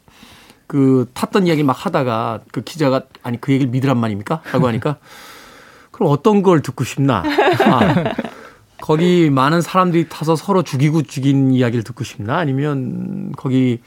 [0.66, 4.42] 그 탔던 이야기 막 하다가 그 기자가 아니 그 얘기를 믿으란 말입니까?
[4.52, 4.98] 라고 하니까
[5.90, 7.24] 그럼 어떤 걸 듣고 싶나?
[7.24, 8.04] 아,
[8.80, 12.38] 거기 많은 사람들이 타서 서로 죽이고 죽인 이야기를 듣고 싶나?
[12.38, 13.80] 아니면 거기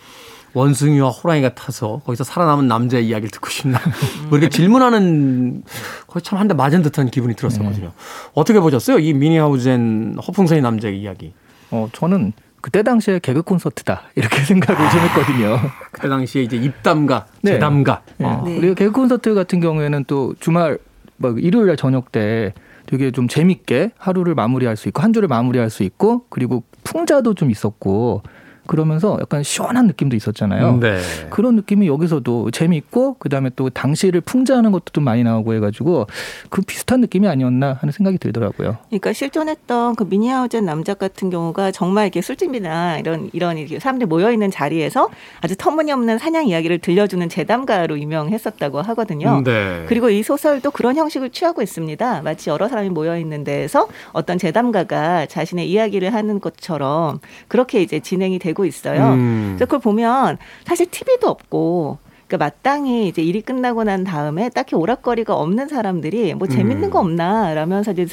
[0.54, 3.80] 원숭이와 호랑이가 타서 거기서 살아남은 남자의 이야기를 듣고 싶나.
[4.30, 5.63] 뭐 이렇게 질문하는
[6.08, 7.88] 거의 참 한 대 맞은 듯한 기분이 들었었거든요.
[7.88, 7.92] 네.
[8.34, 9.00] 어떻게 보셨어요?
[9.00, 11.34] 이 미니하우젠 허풍선이 남자의 이야기.
[11.72, 15.60] 어, 저는 그때 당시에 개그 콘서트다 이렇게 생각을 좀 했거든요.
[15.92, 17.54] 그때 당시에 이제 입담가, 네.
[17.54, 18.02] 재담가.
[18.18, 18.26] 네.
[18.26, 18.44] 어.
[18.46, 18.56] 네.
[18.60, 20.78] 그리고 개그 콘서트 같은 경우에는 또 주말
[21.18, 22.54] 막 일요일 날 저녁 때
[22.86, 27.50] 되게 좀 재밌게 하루를 마무리할 수 있고 한 주를 마무리할 수 있고 그리고 풍자도 좀
[27.50, 28.22] 있었고
[28.65, 30.78] 그러면서 약간 시원한 느낌도 있었잖아요.
[30.80, 30.99] 네.
[31.30, 36.08] 그런 느낌이 여기서도 재미있고 그다음에 또 당시를 풍자하는 것도 좀 많이 나오고 해가지고
[36.49, 38.78] 그 비슷한 느낌이 아니었나 하는 생각이 들더라고요.
[38.88, 44.52] 그러니까 실존했던 그 미니하우젠 남자 같은 경우가 정말 이렇게 술집이나 이런 이런 사람들이 모여 있는
[44.52, 45.10] 자리에서
[45.41, 49.41] 아주 터무니없는 사냥 이야기를 들려주는 재담가로 유명했었다고 하거든요.
[49.43, 49.86] 네.
[49.88, 52.21] 그리고 이 소설도 그런 형식을 취하고 있습니다.
[52.21, 58.39] 마치 여러 사람이 모여 있는 데에서 어떤 재담가가 자신의 이야기를 하는 것처럼 그렇게 이제 진행이
[58.39, 59.13] 되고 되고 있어요.
[59.13, 59.54] 음.
[59.56, 65.36] 그래서 그걸 보면 사실 TV도 없고 그러니까 마땅히 이제 일이 끝나고 난 다음에 딱히 오락거리가
[65.36, 67.06] 없는 사람들이 뭐 재밌는 거 음.
[67.06, 68.08] 없나 라면서 이제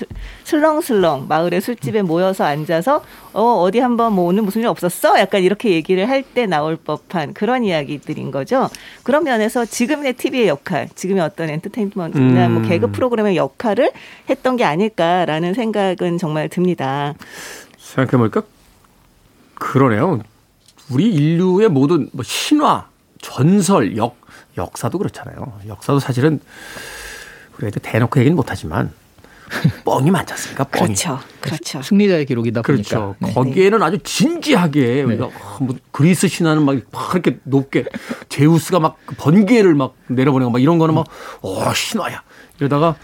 [0.44, 5.18] 슬렁슬렁 마을의 술집에 모여서 앉아서 어 어디 한번 뭐 오늘 무슨 일 없었어?
[5.20, 8.68] 약간 이렇게 얘기를 할 때 나올 법한 그런 이야기들인 거죠.
[9.05, 12.53] 그런 면에서 지금의 TV의 역할, 지금의 어떤 엔터테인먼트나 음.
[12.53, 13.90] 뭐 개그 프로그램의 역할을
[14.29, 17.14] 했던 게 아닐까라는 생각은 정말 듭니다.
[17.79, 18.42] 생각해보니까
[19.55, 20.20] 그러네요.
[20.90, 22.87] 우리 인류의 모든 뭐 신화,
[23.20, 24.16] 전설, 역,
[24.57, 25.61] 역사도 그렇잖아요.
[25.68, 26.40] 역사도 사실은
[27.59, 28.92] 우리가 대놓고 얘기는 못하지만
[29.85, 30.64] 뻥이 많지 않습니까?
[30.64, 30.87] 뻥이.
[30.87, 31.20] 그렇죠.
[31.40, 31.83] 그렇죠.
[31.83, 33.16] 승리자의 기록이다 그렇죠.
[33.18, 33.26] 보니까.
[33.26, 33.33] 네.
[33.35, 35.03] 거기에는 아주 진지하게 네.
[35.03, 35.29] 우리가
[35.61, 37.85] 뭐 그리스 신화는 막, 막 이렇게 높게
[38.29, 41.07] 제우스가 막 번개를 막 내려보내고 막 이런 거는 막,
[41.42, 42.22] 어, 신화야.
[42.59, 42.94] 이러다가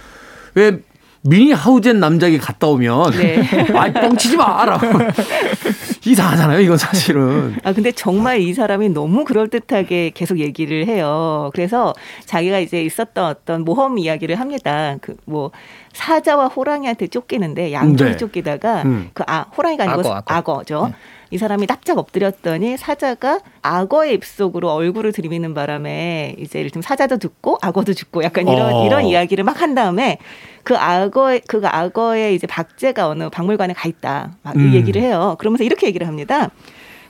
[0.55, 0.81] 왜
[1.23, 3.43] 미니 하우젠 남자에게 갔다 오면 네.
[3.75, 4.87] 아이 뻥치지 마라고
[6.07, 11.93] 이상하잖아요 이건 사실은 아 근데 정말 이 사람이 너무 그럴 듯하게 계속 얘기를 해요 그래서
[12.25, 15.51] 자기가 이제 있었던 어떤 모험 이야기를 합니다 그 뭐
[15.93, 18.17] 사자와 호랑이한테 쫓기는데 양쪽이 네.
[18.17, 19.11] 쫓기다가 음.
[19.13, 20.35] 그 아 호랑이가 아니고 악어, 악어.
[20.35, 20.95] 악어죠 네.
[21.31, 27.95] 이 사람이 납작 엎드렸더니 사자가 악어의 입속으로 얼굴을 들이미는 바람에 이제 이를테면 사자도 죽고 악어도
[27.95, 28.87] 죽고 약간 이런 어.
[28.87, 30.19] 이런 이야기를 막 한 다음에
[30.63, 34.75] 그 악어의 그 악어의 이제 박제가 어느 박물관에 가 있다 막 음.
[34.75, 35.37] 얘기를 해요.
[35.39, 36.51] 그러면서 이렇게 얘기를 합니다.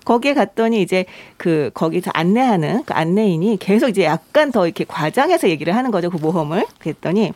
[0.04, 1.04] 거기에 갔더니 이제
[1.36, 6.16] 그 거기서 안내하는 그 안내인이 계속 이제 약간 더 이렇게 과장해서 얘기를 하는 거죠 그
[6.18, 7.32] 모험을 그랬더니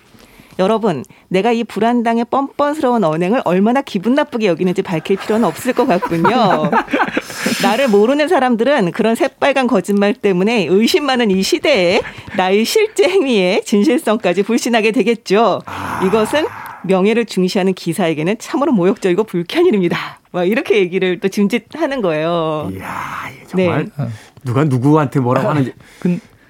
[0.61, 6.71] 여러분, 내가 이 불안당의 뻔뻔스러운 언행을 얼마나 기분 나쁘게 여기는지 밝힐 필요는 없을 것 같군요.
[7.65, 12.03] 나를 모르는 사람들은 그런 새빨간 거짓말 때문에 의심 많은 이 시대에
[12.37, 15.63] 나의 실제 행위의 진실성까지 불신하게 되겠죠.
[16.07, 16.47] 이것은
[16.85, 20.21] 명예를 중시하는 기사에게는 참으로 모욕적이고 불쾌한 일입니다.
[20.31, 22.71] 막 이렇게 얘기를 또 짐짓하는 거예요.
[22.75, 24.07] 이야, 정말 네.
[24.45, 25.73] 누가 누구한테 뭐라고 하는지.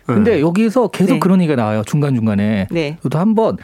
[0.04, 1.18] 근데 여기서 계속 네.
[1.20, 1.82] 그런 얘기가 나와요.
[1.86, 2.66] 중간 중간에.
[2.70, 2.98] 네.
[3.08, 3.56] 또 한번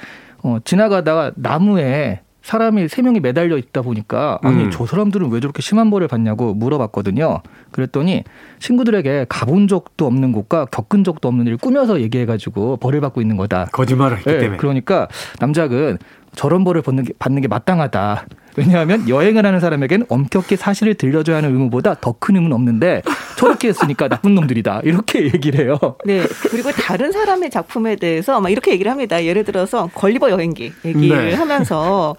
[0.47, 4.71] 어, 지나가다가 나무에 사람이 세 명이 매달려 있다 보니까 아니 음.
[4.71, 7.41] 저 사람들은 왜 저렇게 심한 벌을 받냐고 물어봤거든요.
[7.73, 8.23] 그랬더니
[8.61, 13.65] 친구들에게 가본 적도 없는 곳과 겪은 적도 없는 일을 꾸며서 얘기해가지고 벌을 받고 있는 거다.
[13.73, 14.59] 거짓말을 했기 네, 때문에.
[14.59, 15.09] 그러니까
[15.41, 15.99] 남작은
[16.37, 18.27] 저런 벌을 받는 게, 받는 게 마땅하다.
[18.57, 23.03] 왜냐하면 여행을 하는 사람에겐 엄격히 사실을 들려줘야 하는 의무보다 더 큰 의무는 없는데
[23.37, 24.81] 저렇게 했으니까 나쁜 놈들이다.
[24.85, 25.79] 이렇게 얘기를 해요.
[26.07, 26.23] 네.
[26.51, 29.23] 그리고 다른 사람의 작품에 대해서 막 이렇게 얘기를 합니다.
[29.23, 31.35] 예를 들어서 걸리버 여행기 얘기를 네.
[31.35, 32.16] 하면서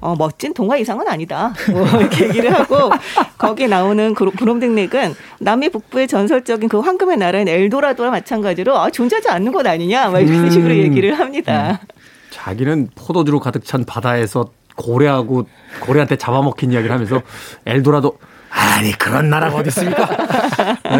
[0.00, 1.52] 어, 멋진 동화 이상은 아니다.
[1.72, 2.90] 뭐 이렇게 얘기를 하고
[3.38, 9.66] 거기에 나오는 그롬댕렉은 남미 북부의 전설적인 그 황금의 나라인 엘도라도와 마찬가지로 아, 존재하지 않는 것
[9.66, 10.10] 아니냐.
[10.10, 10.50] 막 이런 음.
[10.50, 11.80] 식으로 얘기를 합니다.
[11.82, 11.86] 음.
[12.30, 15.46] 자기는 포도주로 가득 찬 바다에서 고래하고
[15.80, 17.20] 고래한테 잡아먹힌 이야기를 하면서
[17.66, 18.16] 엘도라도
[18.50, 20.08] 아니 그런 나라가 어디 있습니까?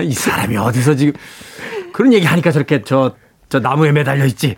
[0.03, 1.15] 이 사람이 어디서 지금
[1.93, 4.57] 그런 얘기 하니까 저렇게 저저 나무에 매달려 있지.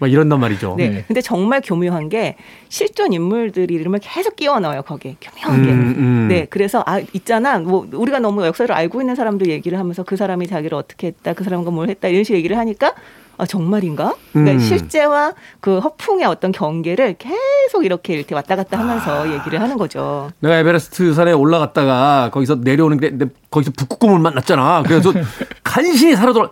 [0.00, 0.74] 막 이런단 말이죠.
[0.76, 0.88] 네.
[0.88, 1.04] 네.
[1.06, 2.36] 근데 정말 교묘한 게
[2.68, 5.16] 실존 인물들 이름을 계속 끼워 넣어요, 거기에.
[5.20, 5.70] 교묘하게.
[5.70, 6.26] 음, 음.
[6.28, 6.46] 네.
[6.50, 7.58] 그래서 아, 있잖아.
[7.58, 11.44] 뭐 우리가 너무 역사를 알고 있는 사람들 얘기를 하면서 그 사람이 자기를 어떻게 했다, 그
[11.44, 12.94] 사람과 뭘 했다 이런 식으로 얘기를 하니까
[13.42, 14.14] 아, 정말인가?
[14.30, 14.58] 그러니까 음.
[14.60, 19.32] 실제와 그 허풍의 어떤 경계를 계속 이렇게 이렇게 왔다 갔다 하면서 아.
[19.32, 20.30] 얘기를 하는 거죠.
[20.38, 23.12] 내가 에베레스트 산에 올라갔다가 거기서 내려오는 게
[23.50, 24.84] 거기서 북극곰을 만났잖아.
[24.86, 25.12] 그래서
[25.64, 26.50] 간신히 살아 돌아.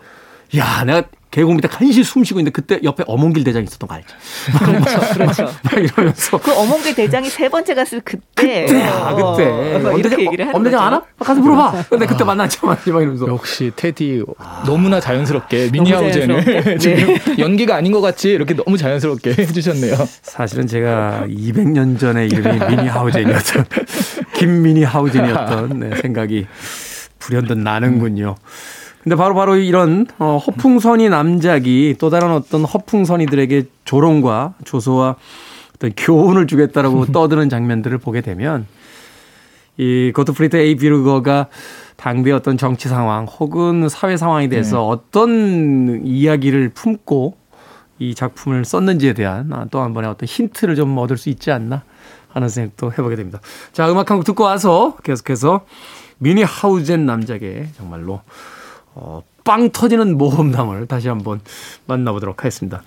[0.57, 4.09] 야, 내가 계곡 밑에 간신히 숨 쉬고 있는데 그때 옆에 어몽길 대장이 있었던 거 알죠?
[4.59, 5.45] 그렇죠, 그렇죠.
[5.63, 8.65] 막 이러면서 그 어몽길 대장이 세 번째 갔을 그때.
[8.67, 9.47] 그때, 아, 그때.
[9.49, 11.03] 어, 이렇게 얘기를 하는 엄대장 알아?
[11.21, 11.85] 가서 물어봐.
[11.89, 13.29] 근데 그때 만났죠, 막 이러면서.
[13.29, 14.25] 역시 테디
[14.67, 16.79] 너무나 자연스럽게 미니하우젠을 네.
[16.79, 19.95] 지금 연기가 아닌 것 같이 이렇게 너무 자연스럽게 해주셨네요.
[20.23, 23.67] 사실은 제가 200년 전에 이름이 미니하우젠이었던
[24.35, 26.47] 김미니하우젠이었던 네, 생각이
[27.21, 28.35] 불현듯 나는군요.
[28.37, 28.80] 음.
[29.03, 35.17] 근데 바로 바로 이런 어, 허풍선이 남작이 또 다른 어떤 허풍선이들에게 조롱과 조소와
[35.75, 38.67] 어떤 교훈을 주겠다라고 떠드는 장면들을 보게 되면
[39.79, 41.47] 이 고트프리트 에이 비르거가
[41.97, 44.85] 당대 어떤 정치 상황 혹은 사회 상황에 대해서 네.
[44.89, 47.37] 어떤 이야기를 품고
[47.99, 51.83] 이 작품을 썼는지에 대한 아, 또한 번의 어떤 힌트를 좀 얻을 수 있지 않나
[52.29, 53.41] 하는 생각도 해보게 됩니다.
[53.73, 55.65] 자, 음악 한 곡 듣고 와서 계속해서
[56.19, 58.21] 미니 하우젠 남작의 정말로
[59.01, 61.41] 어, 빵 터지는 모험담을 다시 한번
[61.87, 62.83] 만나보도록 하겠습니다.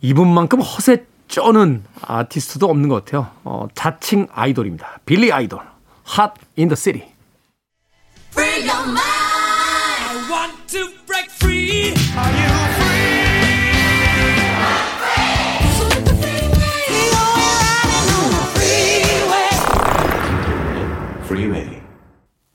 [0.00, 3.30] 이분만큼 허세 쩌는 아티스트도 없는 것 같아요.
[3.44, 4.98] 어, 자칭 아이돌입니다.
[5.06, 5.60] 빌리 아이돌.
[6.18, 7.08] Hot in the City.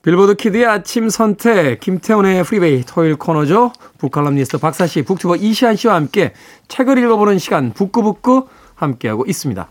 [0.04, 3.72] 빌보드 키드의 아침 선택, 김태훈의 프리웨이 토요일 코너죠.
[3.96, 6.34] 북칼럼니스트 박사 씨, 북튜버 이시안 씨와 함께
[6.68, 9.66] 책을 읽어보는 시간, 북구북구 함께하고 있습니다.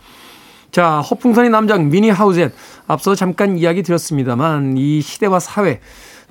[0.72, 2.52] 자, 허풍선이 남작 뮌히하우젠.
[2.88, 5.80] 앞서 잠깐 이야기 드렸습니다만, 이 시대와 사회,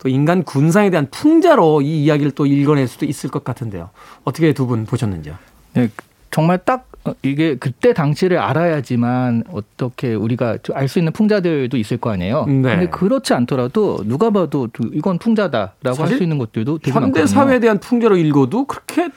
[0.02, 3.90] 또 인간 군상에 대한 풍자로 이 이야기를 또 읽어낼 수도 있을 것 같은데요.
[4.26, 5.36] 어떻게 두 분 보셨는지요?
[5.76, 5.90] 네,
[6.30, 12.12] 정말 딱 어, 이게 그때 당시를 알아야지만 어떻게 우리가 알 수 있는 풍자들도 있을 거
[12.12, 12.46] 아니에요.
[12.46, 12.62] 네.
[12.62, 17.26] 근데 그렇지 않더라도 누가 봐도 이건 풍자다라고 할 수 있는 것들도 되게 현대 많거든요.
[17.28, 19.10] 사회에 대한 풍자로 읽어도 그렇게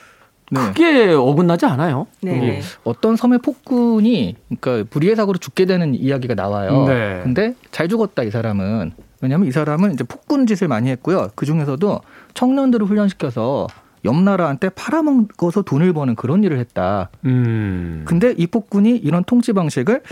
[0.51, 0.61] 네.
[0.61, 2.07] 크게 어긋나지 않아요.
[2.23, 2.39] 네.
[2.39, 2.61] 네.
[2.85, 6.87] 어떤 섬의 폭군이 그러니까 불의의 사고로 죽게 되는 이야기가 나와요.
[6.87, 7.21] 네.
[7.23, 11.29] 근데 잘 죽었다 이 사람은 왜냐하면 이 사람은 이제 폭군 짓을 많이 했고요.
[11.35, 12.01] 그 중에서도
[12.35, 13.67] 청년들을 훈련시켜서
[14.07, 17.11] 옆 나라한테 팔아먹어서 돈을 버는 그런 일을 했다.
[17.25, 18.05] 음.
[18.07, 20.03] 근데 이 폭군이 이런 통치 방식을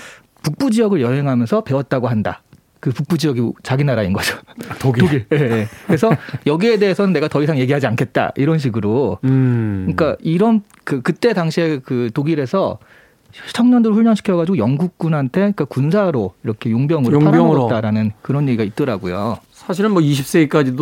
[0.42, 2.42] 북부 지역을 여행하면서 배웠다고 한다.
[2.80, 4.37] 그 북부 지역이 자기 나라인 거죠.
[4.68, 5.04] 아, 독일.
[5.04, 5.26] 독일.
[5.30, 5.68] 네, 네.
[5.87, 6.11] 그래서
[6.46, 8.33] 여기에 대해서는 내가 더 이상 얘기하지 않겠다.
[8.37, 9.18] 이런 식으로.
[9.24, 9.86] 음.
[9.86, 12.78] 그러니까 이런 그 그때 당시에 그 독일에서
[13.53, 17.30] 청년들을 훈련시켜가지고 영국군한테 그러니까 군사로 이렇게 용병으로, 용병으로.
[17.30, 19.39] 팔아먹었다라는 그런 얘기가 있더라고요.
[19.53, 20.76] 사실은 뭐 20세기까지도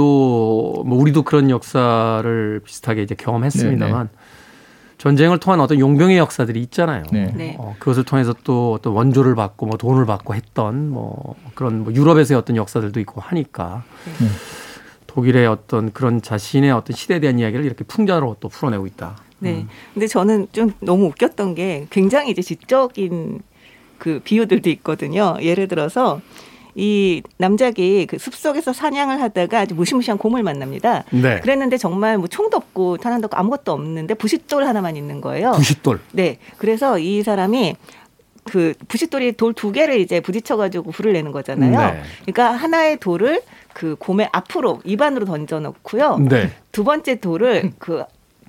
[0.84, 4.05] 뭐 우리도 그런 역사를 비슷하게 이제 경험했습니다만 네네.
[4.05, 4.32] 네.
[4.98, 7.03] 전쟁을 통한 어떤 용병의 역사들이 있잖아요.
[7.11, 7.32] 네.
[7.34, 7.57] 네.
[7.59, 12.38] 어, 그것을 통해서 또 어떤 원조를 받고 뭐 돈을 받고 했던 뭐 그런 뭐 유럽에서의
[12.38, 13.82] 어떤 역사들도 있고 하니까
[14.20, 14.28] 네.
[15.09, 19.16] 독일의 어떤 그런 자신의 어떤 시대에 대한 이야기를 이렇게 풍자로 또 풀어내고 있다.
[19.43, 19.51] 네.
[19.55, 19.68] 음.
[19.93, 23.40] 근데 저는 좀 너무 웃겼던 게 굉장히 이제 지적인
[23.99, 25.36] 그 비유들도 있거든요.
[25.40, 26.20] 예를 들어서
[26.74, 31.05] 이 남작이 그 숲속에서 사냥을 하다가 아주 무시무시한 곰을 만납니다.
[31.11, 31.40] 네.
[31.40, 35.53] 그랬는데 정말 뭐 총도 없고 탄환도 없고 아무것도 없는데 부싯돌 하나만 있는 거예요.
[35.53, 36.01] 부싯돌.
[36.12, 36.38] 네.
[36.57, 37.76] 그래서 이 사람이
[38.45, 41.93] 그 부싯돌이 돌 두 개를 이제 부딪혀가지고 불을 내는 거잖아요.
[41.93, 42.03] 네.
[42.22, 43.43] 그러니까 하나의 돌을
[43.74, 46.18] 그 곰의 앞으로 입안으로 던져 놓고요.
[46.28, 46.51] 네.
[46.72, 48.03] 두 번째 돌을 그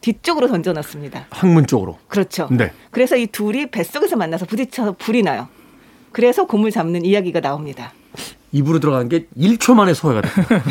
[0.03, 1.27] 뒤쪽으로 던져놨습니다.
[1.29, 1.97] 항문 쪽으로.
[2.09, 2.49] 그렇죠.
[2.51, 2.71] 네.
[2.91, 5.47] 그래서 이 둘이 뱃속에서 만나서 부딪혀서 불이 나요.
[6.11, 7.93] 그래서 고물 잡는 이야기가 나옵니다.
[8.51, 10.61] 입으로 들어간 게 1초 만에 소화가 됩니다.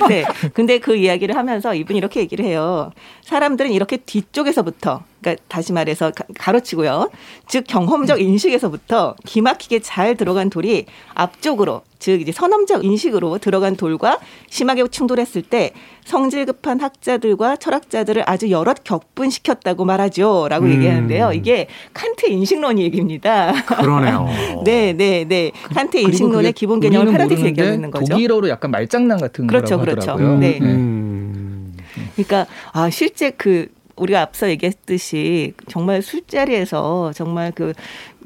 [0.08, 0.24] 네.
[0.52, 2.92] 근데 그 이야기를 하면서 이분이 이렇게 얘기를 해요.
[3.22, 7.10] 사람들은 이렇게 뒤쪽에서부터, 그러니까 다시 말해서 가로치고요.
[7.46, 14.18] 즉 경험적 인식에서부터 기막히게 잘 들어간 돌이 앞쪽으로 즉 이제 선험적 인식으로 들어간 돌과
[14.48, 15.72] 심하게 충돌했을 때
[16.04, 20.70] 성질 급한 학자들과 철학자들을 아주 여럿 격분시켰다고 말하죠라고 음.
[20.72, 21.32] 얘기하는데요.
[21.34, 23.52] 이게 칸트의 인식론 얘기입니다.
[23.66, 24.26] 그러네요.
[24.64, 25.52] 네, 네, 네.
[25.74, 28.14] 칸트의 인식론의 기본 개념을 패러디스 얘기하는 거죠.
[28.14, 30.12] 독일어로 약간 말장난 같은 그렇죠, 거라고 그렇죠.
[30.12, 30.38] 하더라고요.
[30.38, 30.58] 네.
[30.62, 31.76] 음.
[32.14, 33.68] 그러니까 아 실제 그
[34.00, 37.72] 우리가 앞서 얘기했듯이 정말 술자리에서 정말 그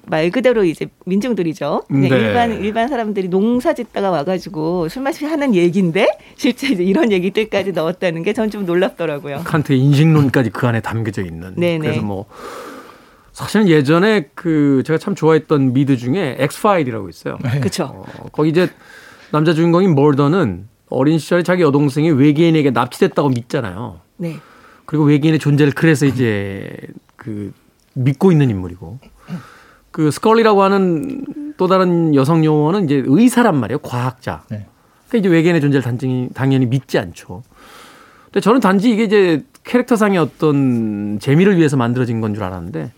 [0.07, 1.85] 말 그대로 이제 민중들이죠.
[1.89, 2.17] 그냥 네.
[2.19, 6.07] 일반 일반 사람들이 농사 짓다가 와가지고 술 마시며 하는 얘기인데
[6.37, 9.41] 실제 이제 이런 얘기들까지 넣었다는 게 전 좀 놀랍더라고요.
[9.45, 11.55] 칸트의 인식론까지 그 안에 담겨져 있는.
[11.57, 11.79] 네네.
[11.79, 12.27] 그래서 뭐
[13.33, 17.39] 사실은 예전에 그 제가 참 좋아했던 미드 중에 엑스 파일이라고 있어요.
[17.61, 17.85] 그렇죠.
[17.85, 18.69] 어, 거기 이제
[19.33, 24.01] 남자 주인공인 멀더는 어린 시절에 자기 여동생이 외계인에게 납치됐다고 믿잖아요.
[24.19, 24.37] 네.
[24.87, 26.71] 그리고 외계인의 존재를 그래서 이제
[27.17, 27.53] 그
[27.95, 28.99] 믿고 있는 인물이고
[29.91, 31.25] 그 스컬리라고 하는
[31.57, 33.79] 또 다른 여성 용어는 이제 의사란 말이에요.
[33.79, 34.43] 과학자.
[34.51, 34.67] 네.
[35.09, 37.43] 그러니까 이제 외계인의 존재를 단지 당연히 믿지 않죠.
[38.25, 42.93] 근데 저는 단지 이게 이제 캐릭터상의 어떤 재미를 위해서 만들어진 건 줄 알았는데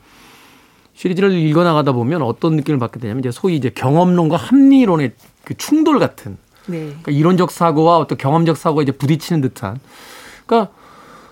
[0.94, 5.12] 시리즈를 읽어 나가다 보면 어떤 느낌을 받게 되냐면 이제 소위 이제 경험론과 합리론의
[5.44, 6.86] 그 충돌 같은 네.
[6.86, 9.78] 그러니까 이론적 사고와 어떤 경험적 사고가 이제 부딪히는 듯한
[10.46, 10.72] 그러니까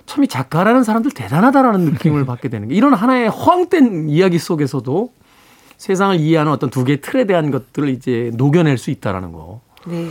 [0.06, 5.12] 참 이 작가라는 사람들 대단하다라는 느낌을 받게 되는 게 이런 하나의 허황된 이야기 속에서도
[5.76, 9.60] 세상을 이해하는 어떤 두 개의 틀에 대한 것들을 이제 녹여낼 수 있다라는 거.
[9.86, 10.08] 네.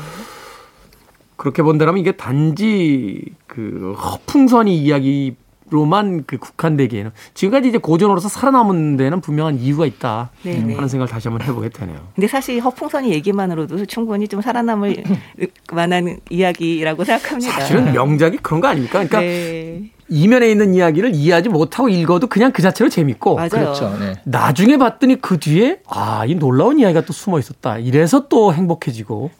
[1.36, 5.36] 그렇게 본다면 이게 단지 그 허풍선이 이야기
[5.70, 10.60] 로만 그 국한되기에는 지금까지 이제 고전으로서 살아남은 데는 분명한 이유가 있다 네네.
[10.60, 10.74] 네.
[10.76, 12.00] 하는 생각을 다시 한번 해보게 되네요.
[12.16, 15.04] 근데 사실 허풍선이 얘기만으로도 충분히 좀 살아남을
[15.72, 17.52] 만한 이야기라고 생각합니다.
[17.52, 18.94] 사실은 명작이 그런 거 아닙니까?
[18.94, 19.90] 그러니까 네.
[20.10, 23.50] 이면에 있는 이야기를 이해하지 못하고 읽어도 그냥 그 자체로 재밌고 맞아요.
[23.50, 23.98] 그렇죠.
[24.00, 24.14] 네.
[24.26, 27.78] 나중에 봤더니 그 뒤에 아, 이 놀라운 이야기가 또 숨어 있었다.
[27.80, 29.32] 이래서 또 행복해지고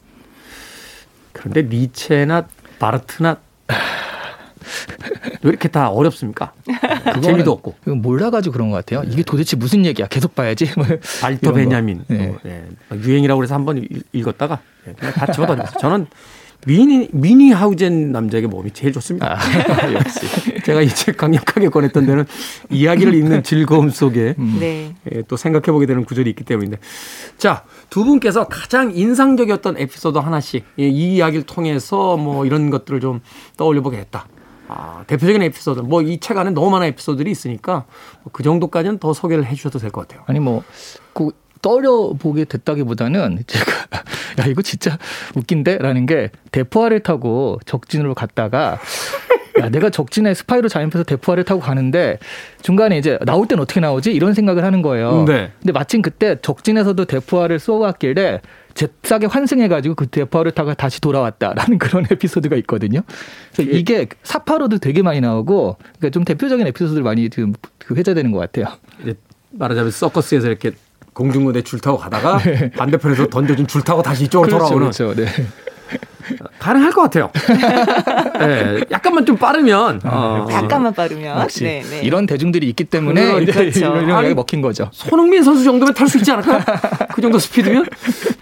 [1.32, 2.46] 그런데 니체나
[2.78, 3.36] 바르트나
[5.42, 6.52] 왜 이렇게 다 어렵습니까?
[7.22, 7.74] 재미도 없고.
[7.84, 9.08] 몰라가지고 그런 것 같아요.
[9.10, 10.06] 이게 도대체 무슨 얘기야?
[10.08, 10.70] 계속 봐야지.
[11.20, 12.04] 발터 베냐민.
[12.08, 12.28] 네.
[12.28, 12.64] 어, 네.
[12.94, 14.60] 유행이라고 해서 한번 읽었다가
[14.98, 15.78] 그냥 다 집어던졌어요.
[15.80, 16.06] 저는
[16.66, 19.34] 미니 미니 하우젠 남자에게 몸이 제일 좋습니다.
[19.38, 19.38] 아,
[19.92, 20.20] 역시
[20.64, 22.24] 제가 이 책 강력하게 권했던 데는
[22.70, 24.56] 이야기를 읽는 즐거움 속에 음.
[24.60, 24.94] 네.
[25.12, 26.78] 예, 또 생각해 보게 되는 구절이 있기 때문인데
[27.36, 30.86] 자두 분께서 가장 인상적이었던 에피소드 하나씩 이
[31.16, 33.20] 이야기를 통해서 뭐 이런 것들을 좀
[33.58, 34.26] 떠올려 보게 했다.
[34.68, 37.84] 아, 대표적인 에피소드, 뭐 이 책 안에 너무 많은 에피소드들이 있으니까
[38.32, 40.24] 그 정도까지는 더 소개를 해 주셔도 될 것 같아요.
[40.26, 40.62] 아니 뭐,
[41.12, 41.30] 그
[41.62, 43.64] 떠올려 보게 됐다기보다는 제가
[44.40, 44.98] 야 이거 진짜
[45.34, 48.78] 웃긴데라는 게 대포화를 타고 적진으로 갔다가
[49.60, 52.18] 야, 내가 적진에 스파이로 잠입해서 대포화를 타고 가는데
[52.62, 55.24] 중간에 이제 나올 땐 어떻게 나오지 이런 생각을 하는 거예요.
[55.26, 55.52] 네.
[55.60, 58.40] 근데 마침 그때 적진에서도 대포화를 쏘았길래
[58.74, 63.02] 잽싸게 환승해가지고 그 대포화를 타고 다시 돌아왔다라는 그런 에피소드가 있거든요.
[63.52, 63.78] 그래서 예.
[63.78, 68.76] 이게 사파로도 되게 많이 나오고 그러니까 좀 대표적인 에피소드들 많이 지금 그 회자되는 것 같아요.
[69.50, 70.72] 말하자면 서커스에서 이렇게
[71.12, 72.70] 공중무대 줄 타고 가다가 네.
[72.72, 74.90] 반대편에서 던져준 줄 타고 다시 이쪽으로 그렇죠, 돌아오는.
[74.90, 75.14] 그렇죠.
[75.14, 75.26] 네.
[76.58, 77.30] 가능할 것 같아요.
[78.38, 80.00] 네, 약간만 좀 빠르면.
[80.04, 80.48] 아, 어.
[80.50, 81.40] 약간만 빠르면.
[81.40, 82.00] 역시 네, 네.
[82.02, 83.96] 이런 대중들이 있기 때문에 그렇죠.
[83.96, 84.88] 이런 게 먹힌 거죠.
[84.92, 86.64] 손흥민 선수 정도면 탈 수 있지 않을까?
[87.14, 87.86] 그 정도 스피드면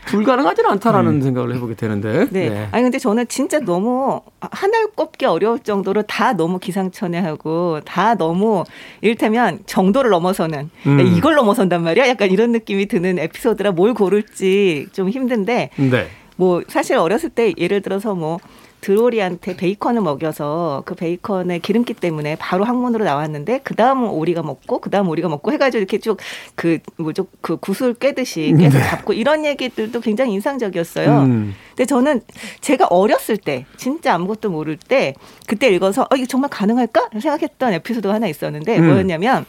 [0.06, 1.22] 불가능하지는 않다라는 음.
[1.22, 2.26] 생각을 해보게 되는데.
[2.30, 2.48] 네.
[2.48, 2.68] 네.
[2.70, 8.64] 아니 근데 저는 진짜 너무 하나를 꼽기 어려울 정도로 다 너무 기상천외하고 다 너무
[9.00, 11.00] 이를테면 정도를 넘어서는 음.
[11.16, 12.08] 이걸 넘어선단 말이야.
[12.08, 15.70] 약간 이런 느낌이 드는 에피소드라 뭘 고를지 좀 힘든데.
[15.76, 16.08] 네.
[16.42, 18.40] 뭐 사실 어렸을 때 예를 들어서 뭐
[18.80, 24.90] 드로리한테 베이컨을 먹여서 그 베이컨의 기름기 때문에 바로 항문으로 나왔는데 그 다음 오리가 먹고 그
[24.90, 26.18] 다음 오리가 먹고 해가지고 이렇게 쭉
[26.56, 28.84] 그 뭐죠 그 구슬 깨듯이 계속 네.
[28.84, 31.20] 잡고 이런 얘기들도 굉장히 인상적이었어요.
[31.20, 31.54] 음.
[31.68, 32.22] 근데 저는
[32.60, 35.14] 제가 어렸을 때 진짜 아무것도 모를 때
[35.46, 38.86] 그때 읽어서 어 이게 정말 가능할까 생각했던 에피소드가 하나 있었는데 음.
[38.88, 39.46] 뭐였냐면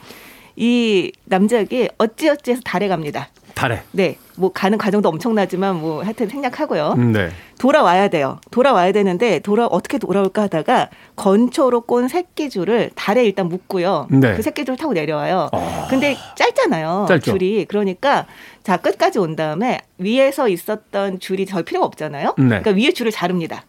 [0.55, 3.29] 이 남자에게 어찌어찌해서 달에 갑니다.
[3.53, 3.83] 달에.
[3.91, 4.17] 네.
[4.35, 6.95] 뭐 가는 과정도 엄청나지만 뭐 하여튼 생략하고요.
[6.95, 7.29] 네.
[7.59, 8.39] 돌아와야 돼요.
[8.51, 14.07] 돌아와야 되는데 돌아 어떻게 돌아올까 하다가 건초로 꼰 새끼줄을 달에 일단 묶고요.
[14.09, 14.35] 네.
[14.35, 15.49] 그 새끼줄 타고 내려와요.
[15.51, 15.87] 어...
[15.89, 17.05] 근데 짧잖아요.
[17.07, 17.31] 짧죠.
[17.31, 17.65] 줄이.
[17.65, 18.25] 그러니까
[18.63, 22.33] 자 끝까지 온 다음에 위에서 있었던 줄이 절 필요가 없잖아요.
[22.37, 22.45] 네.
[22.47, 23.63] 그러니까 위에 줄을 자릅니다.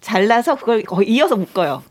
[0.00, 1.82] 잘라서 그걸 거의 이어서 묶어요.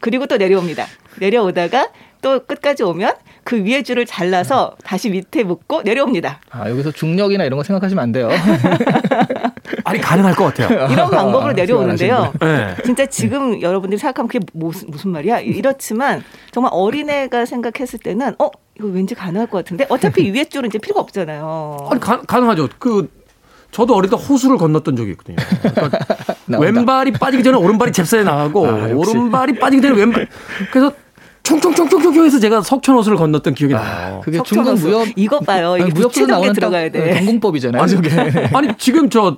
[0.00, 0.86] 그리고 또 내려옵니다.
[1.18, 1.90] 내려오다가
[2.22, 3.14] 또 끝까지 오면
[3.46, 6.40] 그 위에 줄을 잘라서 다시 밑에 묶고 내려옵니다.
[6.50, 8.28] 아, 여기서 중력이나 이런 거 생각하시면 안 돼요.
[9.84, 10.86] 아니, 가능할 것 같아요.
[10.90, 12.32] 이런 방법으로 내려오는데요.
[12.40, 12.74] 네.
[12.84, 15.38] 진짜 지금 여러분들이 생각하면 그게 무슨, 무슨 말이야?
[15.40, 20.80] 이렇지만 정말 어린애가 생각했을 때는 어, 이거 왠지 가능할 것 같은데 어차피 위에 줄은 이제
[20.80, 21.88] 필요가 없잖아요.
[21.88, 22.68] 아니, 가, 가능하죠.
[22.80, 23.08] 그
[23.70, 25.36] 저도 어릴 때 호수를 건넜던 적이 있거든요.
[25.60, 25.98] 그러니까
[26.48, 30.26] 왼발이 빠지기 전에 오른발이 잽싸에 나가고 아, 오른발이 빠지기 전에 왼발
[30.72, 30.92] 그래서
[31.46, 34.20] 총총총총총 해서 제가 석천호수를 건넜던 기억이 아, 나요.
[34.24, 35.76] 그게 중국 무협 이거 봐요.
[35.78, 37.14] 이게 무협에서 나오는 들어가야 돼.
[37.14, 37.80] 전공법이잖아요.
[37.80, 37.94] 아니,
[38.52, 39.36] 아니 지금 저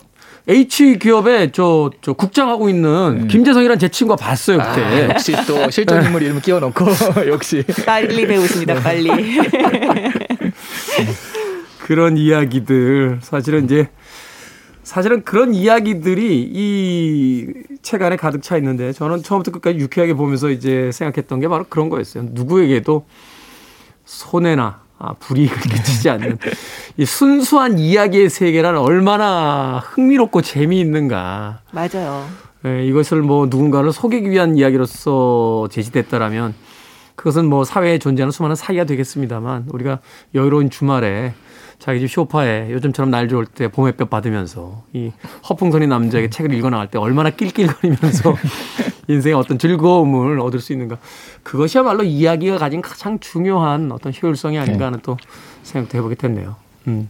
[0.48, 3.28] H 기업에 저, 저 국장하고 있는 음.
[3.28, 4.80] 김재성이라는 제 친구가 봤어요 그때.
[4.82, 6.86] 아, 역시 또 실존 인물 이름 끼워놓고
[7.28, 9.10] 역시 빨리 배우십니다 빨리.
[11.84, 13.88] 그런 이야기들 사실은 이제
[14.88, 20.90] 사실은 그런 이야기들이 이 책 안에 가득 차 있는데 저는 처음부터 끝까지 유쾌하게 보면서 이제
[20.92, 22.24] 생각했던 게 바로 그런 거였어요.
[22.32, 23.06] 누구에게도
[24.04, 26.38] 손해나 아, 불이익을 끼치지 않는
[26.96, 31.60] 이 순수한 이야기의 세계란 얼마나 흥미롭고 재미있는가.
[31.70, 32.26] 맞아요.
[32.66, 36.54] 예, 이것을 뭐 누군가를 속이기 위한 이야기로서 제시됐다라면
[37.14, 40.00] 그것은 뭐 사회에 존재하는 수많은 사기가 되겠습니다만 우리가
[40.34, 41.32] 여유로운 주말에
[41.78, 45.12] 자기 집 쇼파에 요즘처럼 날 좋을 때 봄햇볕 받으면서 이
[45.48, 48.34] 허풍선이 남자에게 책을 읽어 나갈 때 얼마나 낄낄거리면서
[49.08, 50.98] 인생의 어떤 즐거움을 얻을 수 있는가.
[51.44, 55.16] 그것이야말로 이야기가 가진 가장 중요한 어떤 효율성이 아닌가 하는 또
[55.62, 56.56] 생각도 해보게 됐네요.
[56.88, 57.08] 음.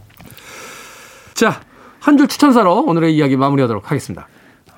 [1.33, 1.61] 자,
[1.99, 4.27] 한 줄 추천사로 오늘의 이야기 마무리하도록 하겠습니다.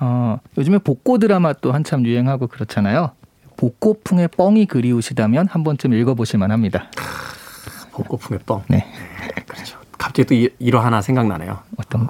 [0.00, 3.12] 어, 요즘에 복고 드라마 또 한참 유행하고 그렇잖아요.
[3.56, 6.90] 복고풍의 뻥이 그리우시다면 한 번쯤 읽어보실 만합니다.
[7.92, 8.62] 복고풍의 뻥.
[8.68, 8.78] 네.
[9.36, 9.78] 네 그렇죠.
[10.02, 11.58] 갑자기 또 일화 하나 생각나네요.
[11.76, 12.08] 어떤?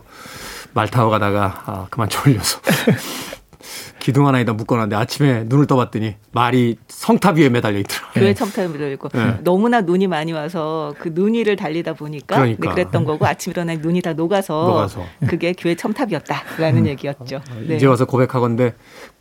[0.75, 2.61] 말 타고 가다가 아, 그만 졸려서
[4.01, 8.13] 기둥 하나에다 묶어놨는데 아침에 눈을 떠봤더니 말이 성탑 위에 매달려 있더라고요.
[8.15, 9.39] 교회 첨탑에 매달려 있고 네.
[9.45, 12.69] 너무나 눈이 많이 와서 그눈 위를 달리다 보니까 그러니까.
[12.69, 15.05] 네, 그랬던 거고 아침 일어나 눈이 다 녹아서, 녹아서.
[15.29, 16.87] 그게 교회 첨탑이었다라는 음.
[16.89, 17.43] 얘기였죠.
[17.69, 17.77] 네.
[17.77, 18.75] 이제 와서 고백하건데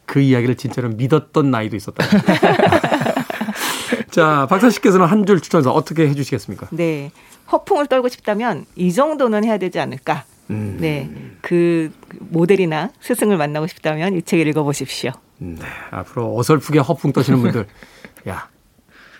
[0.05, 2.03] 그 이야기를 진짜로 믿었던 나이도 있었다.
[4.09, 6.67] 자, 박사 씨께서는 한 줄 추천서 어떻게 해주시겠습니까?
[6.71, 7.11] 네.
[7.51, 10.23] 허풍을 떨고 싶다면 이 정도는 해야 되지 않을까.
[10.49, 10.77] 음.
[10.79, 11.09] 네.
[11.41, 15.11] 그 모델이나 스승을 만나고 싶다면 이 책을 읽어보십시오.
[15.37, 15.57] 네.
[15.91, 17.65] 앞으로 어설프게 허풍 떠시는 분들,
[18.29, 18.47] 야,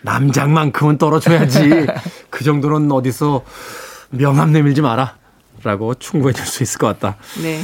[0.02, 1.86] 남장만큼은 떨어줘야지.
[2.30, 3.44] 그 정도는 어디서
[4.10, 5.16] 명함 내밀지 마라.
[5.64, 7.16] 라고 충고해 줄 수 있을 것 같다.
[7.40, 7.60] 네.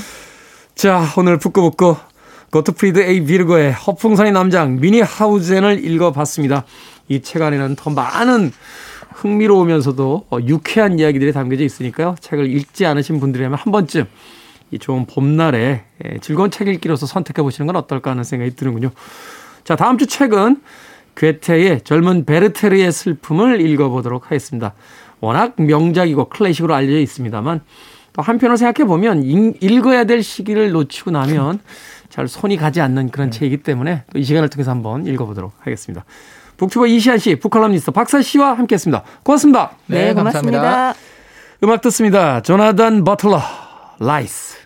[0.77, 1.97] 자, 오늘 북구북구
[2.53, 6.65] 고트프리드 A 비르거의 허풍선의 남장 미니 하우젠을 읽어봤습니다.
[7.09, 8.53] 이 책 안에는 더 많은
[9.19, 12.15] 흥미로우면서도 어, 유쾌한 이야기들이 담겨져 있으니까요.
[12.21, 14.07] 책을 읽지 않으신 분들이라면 한 번쯤
[14.71, 18.91] 이 좋은 봄날에 예, 즐거운 책 읽기로서 선택해 보시는 건 어떨까 하는 생각이 드는군요.
[19.65, 20.63] 자, 다음 주 책은
[21.17, 24.75] 괴테의 젊은 베르테르의 슬픔을 읽어보도록 하겠습니다.
[25.21, 27.61] 워낙 명작이고 클래식으로 알려져 있습니다만
[28.13, 31.59] 또 한편으로 생각해 보면 읽어야 될 시기를 놓치고 나면
[32.09, 36.05] 잘 손이 가지 않는 그런 책이기 때문에 또 이 시간을 통해서 한번 읽어보도록 하겠습니다.
[36.59, 39.03] 북튜버 이시안 씨, 북칼럼니스트 박사 씨와 함께했습니다.
[39.23, 39.71] 고맙습니다.
[39.87, 40.61] 네, 네 고맙습니다.
[40.61, 41.01] 감사합니다.
[41.63, 42.43] 음악 듣습니다.
[42.43, 43.41] 조나단 버틀러,
[44.01, 44.59] Lies.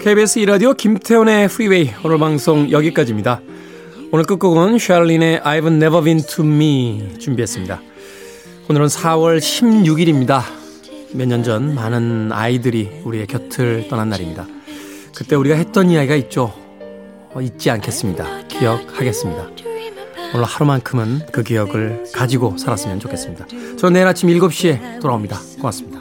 [0.00, 3.40] KBS 이라디오 김태훈의 프리웨이 오늘 방송 여기까지입니다.
[4.12, 7.93] 오늘 끝곡은 샬린의 I've Never Been To Me 준비했습니다.
[8.68, 10.42] 오늘은 4월 16일입니다.
[11.12, 14.46] 몇 년 전 많은 아이들이 우리의 곁을 떠난 날입니다.
[15.14, 16.52] 그때 우리가 했던 이야기가 있죠.
[17.32, 18.46] 어, 잊지 않겠습니다.
[18.48, 19.48] 기억하겠습니다.
[20.34, 23.46] 오늘 하루만큼은 그 기억을 가지고 살았으면 좋겠습니다.
[23.76, 25.38] 저는 내일 아침 7시에 돌아옵니다.
[25.58, 25.93] 고맙습니다.